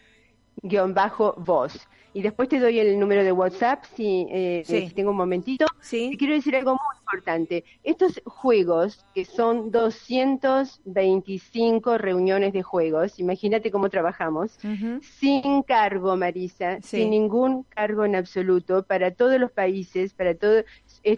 [0.63, 1.89] guion bajo, vos.
[2.17, 5.67] Y después te doy el número de WhatsApp si, eh, si tengo un momentito.
[5.81, 6.09] Sí.
[6.11, 7.63] Y quiero decir algo muy importante.
[7.85, 14.59] Estos juegos, que son 225 reuniones de juegos, imagínate cómo trabajamos,
[15.03, 20.65] sin cargo, Marisa, sin ningún cargo en absoluto, para todos los países, para todo,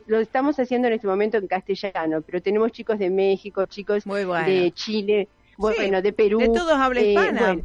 [0.08, 4.72] lo estamos haciendo en este momento en castellano, pero tenemos chicos de México, chicos de
[4.74, 5.28] Chile,
[5.58, 6.38] bueno, de Perú.
[6.38, 7.58] De todos habla eh, hispana.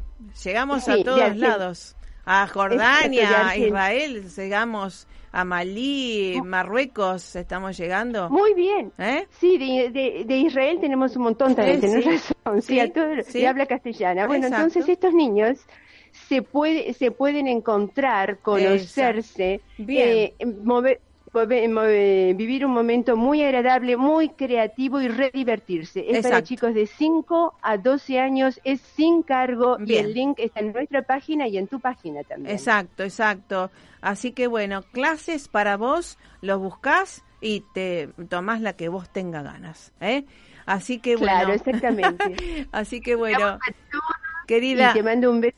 [0.43, 8.29] Llegamos a todos lados a Jordania, a Israel, llegamos a Malí, Marruecos, estamos llegando.
[8.29, 8.91] Muy bien.
[8.97, 9.27] ¿Eh?
[9.39, 12.61] Sí, de, de, Israel tenemos un montón también, tenés razón.
[12.61, 14.27] Sí, a todo, y habla castellana.
[14.27, 15.59] Bueno, entonces estos niños
[16.29, 20.33] se puede se pueden encontrar, conocerse, eh,
[20.63, 21.01] mover
[21.33, 26.05] vivir un momento muy agradable, muy creativo y redivertirse.
[26.07, 30.59] Es para chicos de 5 a 12 años, es sin cargo y el link está
[30.59, 32.53] en nuestra página y en tu página también.
[32.53, 33.71] Exacto, exacto.
[34.01, 39.41] Así que bueno, clases para vos, los buscás y te tomás la que vos tenga
[39.41, 39.91] ganas.
[40.01, 40.25] ¿eh?
[40.65, 41.33] Así que bueno.
[41.33, 42.67] Claro, exactamente.
[42.71, 43.57] así que bueno.
[44.45, 44.91] Querida.
[44.91, 45.57] Y te mando un beso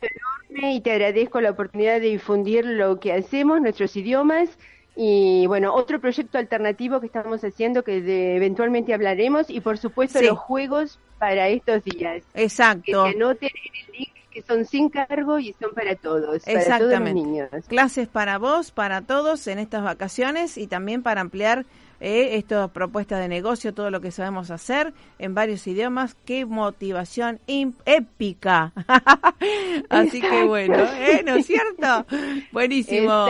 [0.49, 4.57] enorme y te agradezco la oportunidad de difundir lo que hacemos, nuestros idiomas
[4.95, 7.97] y bueno, otro proyecto alternativo que estamos haciendo que
[8.35, 12.23] eventualmente hablaremos y por supuesto los juegos para estos días.
[12.33, 12.83] Exacto.
[12.85, 16.67] Que se anoten en el link que son sin cargo y son para todos, Exactamente.
[16.67, 17.49] para todos los niños.
[17.67, 21.65] Clases para vos, para todos en estas vacaciones y también para ampliar
[21.99, 26.15] eh, esta propuesta de negocio, todo lo que sabemos hacer en varios idiomas.
[26.25, 28.73] Qué motivación épica.
[29.89, 31.23] Así que bueno, ¿eh?
[31.25, 32.05] ¿no es cierto?
[32.51, 33.25] Buenísimo.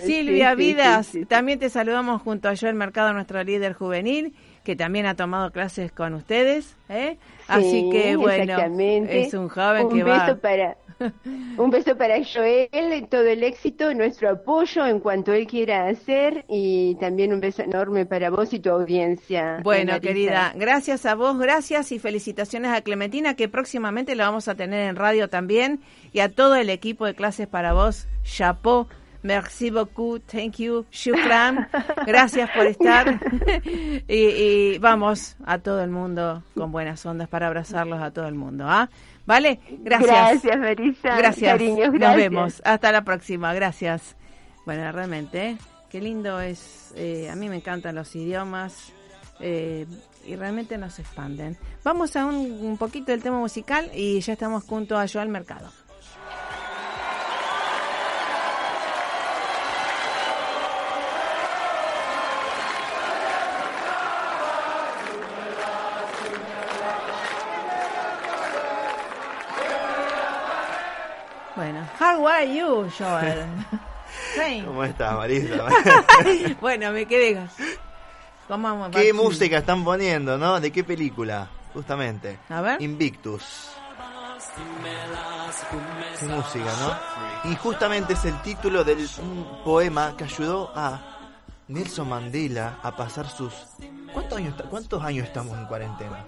[0.00, 4.34] Silvia Vidas, también te saludamos junto a Joel Mercado, nuestro líder juvenil
[4.68, 6.76] que también ha tomado clases con ustedes.
[6.90, 7.16] ¿eh?
[7.46, 8.58] Así que bueno,
[9.08, 10.36] es un joven que va...
[10.36, 10.76] Para,
[11.58, 16.96] un beso para Joel, todo el éxito, nuestro apoyo en cuanto él quiera hacer y
[16.96, 19.60] también un beso enorme para vos y tu audiencia.
[19.62, 24.54] Bueno, querida, gracias a vos, gracias y felicitaciones a Clementina que próximamente la vamos a
[24.54, 25.80] tener en radio también
[26.12, 28.06] y a todo el equipo de clases para vos.
[28.24, 28.86] Chapeau.
[29.22, 31.68] Merci beaucoup, thank you, shukran.
[32.06, 33.20] Gracias por estar.
[34.08, 38.64] y, vamos a todo el mundo con buenas ondas para abrazarlos a todo el mundo.
[38.68, 38.88] ¿ah?
[39.26, 39.60] ¿Vale?
[39.80, 40.42] Gracias.
[40.42, 41.16] Gracias, Marisa.
[41.16, 41.60] Gracias.
[41.60, 42.62] Nos vemos.
[42.64, 43.52] Hasta la próxima.
[43.54, 44.16] Gracias.
[44.64, 45.58] Bueno, realmente, ¿eh?
[45.90, 46.92] qué lindo es.
[46.94, 48.92] Eh, a mí me encantan los idiomas
[49.40, 49.86] eh,
[50.24, 51.56] y realmente nos expanden.
[51.82, 55.70] Vamos a un, un poquito del tema musical y ya estamos junto a Joel Mercado.
[72.26, 73.46] Are you, Joel?
[74.64, 75.68] ¿Cómo estás, Marisa?
[76.60, 77.46] bueno, me quedé.
[78.46, 80.60] ¿Cómo ¿Qué música están poniendo, no?
[80.60, 81.48] ¿De qué película?
[81.74, 82.38] Justamente.
[82.48, 82.82] A ver.
[82.82, 83.70] Invictus.
[86.18, 87.50] Qué música, ¿no?
[87.50, 91.00] Y justamente es el título del un poema que ayudó a
[91.68, 93.52] Nelson Mandela a pasar sus...
[94.12, 96.24] ¿Cuántos años, ¿Cuántos años estamos en cuarentena?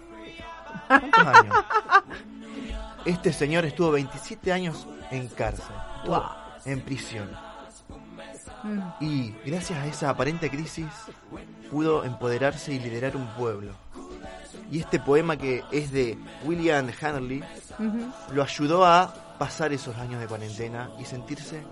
[0.90, 1.56] ¿Cuántos años?
[3.04, 5.74] Este señor estuvo 27 años en cárcel,
[6.64, 7.30] en prisión.
[8.62, 8.80] Mm.
[9.00, 10.86] Y gracias a esa aparente crisis
[11.70, 13.72] pudo empoderarse y liderar un pueblo.
[14.70, 17.42] Y este poema que es de William Hanley
[18.32, 21.62] lo ayudó a pasar esos años de cuarentena y sentirse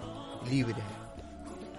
[0.49, 0.83] libre.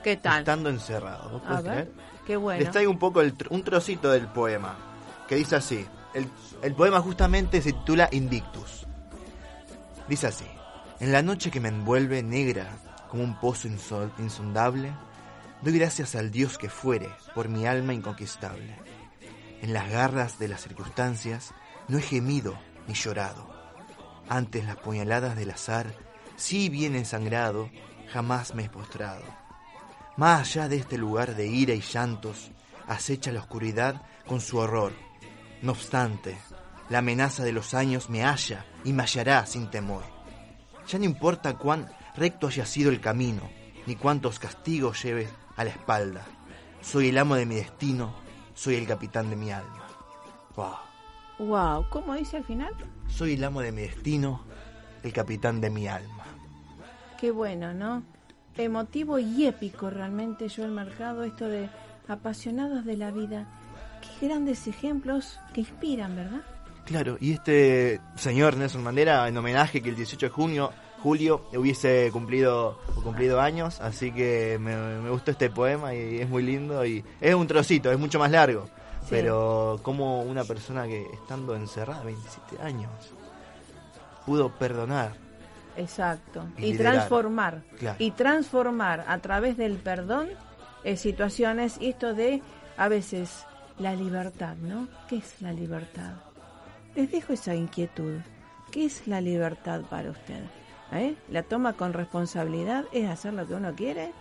[0.04, 0.40] ¿Qué tal?
[0.40, 1.42] Estando encerrado.
[1.48, 1.92] a ver,
[2.26, 2.62] Qué bueno.
[2.62, 4.76] Les traigo un poco un trocito del poema
[5.28, 5.86] que dice así.
[6.14, 8.88] El, poema justamente se titula Invictus.
[10.08, 10.46] Dice así,
[11.00, 12.68] en la noche que me envuelve negra
[13.10, 13.68] como un pozo
[14.18, 14.92] insondable,
[15.62, 18.76] doy gracias al Dios que fuere por mi alma inconquistable.
[19.62, 21.54] En las garras de las circunstancias
[21.88, 22.58] no he gemido
[22.88, 23.48] ni llorado.
[24.28, 25.94] Antes las puñaladas del azar,
[26.36, 27.70] si bien ensangrado,
[28.12, 29.24] jamás me he postrado.
[30.18, 32.52] Más allá de este lugar de ira y llantos,
[32.88, 35.09] acecha la oscuridad con su horror.
[35.62, 36.38] No obstante,
[36.90, 40.04] la amenaza de los años me halla y me hallará sin temor.
[40.88, 43.44] Ya no importa cuán recto haya sido el camino,
[43.86, 46.24] ni cuántos castigos lleve a la espalda.
[46.82, 48.14] Soy el amo de mi destino,
[48.54, 49.86] soy el capitán de mi alma.
[50.56, 51.48] Wow.
[51.48, 52.74] Wow, ¿cómo dice al final?
[53.08, 54.42] Soy el amo de mi destino,
[55.04, 56.24] el capitán de mi alma.
[57.20, 58.04] Qué bueno, ¿no?
[58.58, 61.70] Emotivo y épico realmente yo el mercado esto de
[62.08, 63.48] apasionados de la vida.
[64.22, 66.42] Grandes ejemplos que inspiran, ¿verdad?
[66.86, 72.10] Claro, y este señor Nelson Mandela, en homenaje que el 18 de junio, julio hubiese
[72.12, 77.36] cumplido cumplido años, así que me, gustó este poema y es muy lindo y es
[77.36, 78.66] un trocito, es mucho más largo,
[79.10, 82.90] pero como una persona que estando encerrada 27 años
[84.26, 85.14] pudo perdonar.
[85.78, 87.62] Exacto, y, transformar,
[88.00, 90.28] y transformar a través del perdón
[90.84, 92.42] eh, situaciones, y esto de
[92.78, 93.46] a veces
[93.80, 94.88] la libertad, ¿no?
[95.08, 96.14] ¿Qué es la libertad?
[96.96, 98.20] Les dejo esa inquietud.
[98.72, 100.44] ¿Qué es la libertad para usted?
[100.92, 101.16] ¿Eh?
[101.30, 102.86] ¿La toma con responsabilidad?
[102.92, 104.12] ¿Es hacer lo que uno quiere?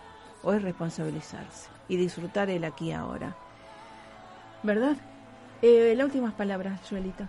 [0.43, 3.35] ¿O es responsabilizarse y disfrutar el aquí ahora?
[4.63, 4.95] ¿Verdad?
[5.61, 7.25] Eh, las últimas palabras, Joelito.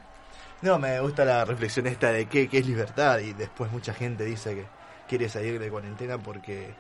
[0.63, 4.25] No, me gusta la reflexión esta de qué, qué es libertad y después mucha gente
[4.25, 4.67] dice que
[5.09, 6.75] quiere salir de cuarentena porque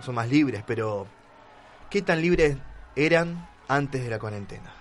[0.00, 1.06] son más libres, pero
[1.88, 2.58] ¿qué tan libres
[2.94, 4.72] eran antes de la cuarentena?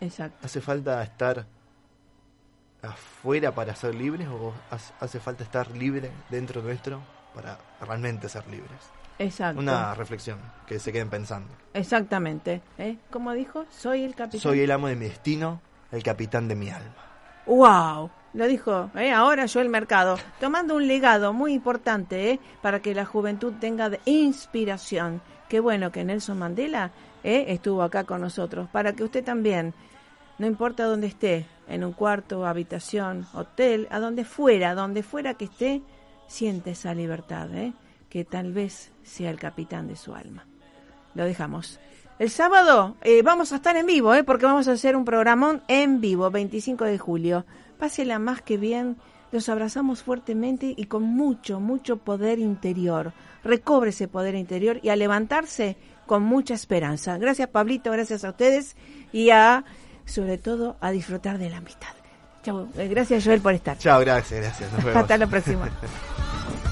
[0.00, 0.46] Exacto.
[0.46, 1.46] Hace falta estar
[2.82, 4.54] afuera para ser libres o
[5.00, 7.00] hace falta estar libre dentro nuestro
[7.34, 8.90] para realmente ser libres?
[9.18, 9.60] Exacto.
[9.60, 11.52] Una reflexión que se queden pensando.
[11.74, 12.62] Exactamente.
[12.78, 12.96] ¿Eh?
[13.10, 14.40] Como dijo, soy el capitán.
[14.40, 15.60] Soy el amo de mi destino,
[15.92, 16.94] el capitán de mi alma.
[17.46, 18.10] ¡Wow!
[18.32, 19.10] Lo dijo ¿eh?
[19.10, 22.40] ahora yo el mercado, tomando un legado muy importante ¿eh?
[22.62, 25.20] para que la juventud tenga de inspiración.
[25.48, 26.92] Qué bueno que Nelson Mandela
[27.24, 27.46] ¿eh?
[27.48, 29.74] estuvo acá con nosotros, para que usted también
[30.38, 35.44] no importa dónde esté, en un cuarto, habitación, hotel, a donde fuera, donde fuera que
[35.44, 35.82] esté,
[36.26, 37.74] siente esa libertad, ¿eh?
[38.08, 40.46] que tal vez sea el capitán de su alma.
[41.14, 41.78] Lo dejamos.
[42.18, 44.24] El sábado eh, vamos a estar en vivo, ¿eh?
[44.24, 47.44] porque vamos a hacer un programón en vivo, 25 de julio.
[47.78, 48.96] Pásela más que bien,
[49.32, 53.12] los abrazamos fuertemente y con mucho, mucho poder interior.
[53.44, 55.76] Recobre ese poder interior y a levantarse
[56.10, 57.18] con mucha esperanza.
[57.18, 58.74] Gracias Pablito, gracias a ustedes
[59.12, 59.64] y a
[60.06, 61.94] sobre todo a disfrutar de la amistad.
[62.42, 63.78] Chao, eh, gracias Joel por estar.
[63.78, 64.96] Chao, gracias, gracias.
[64.96, 65.70] Hasta la próxima.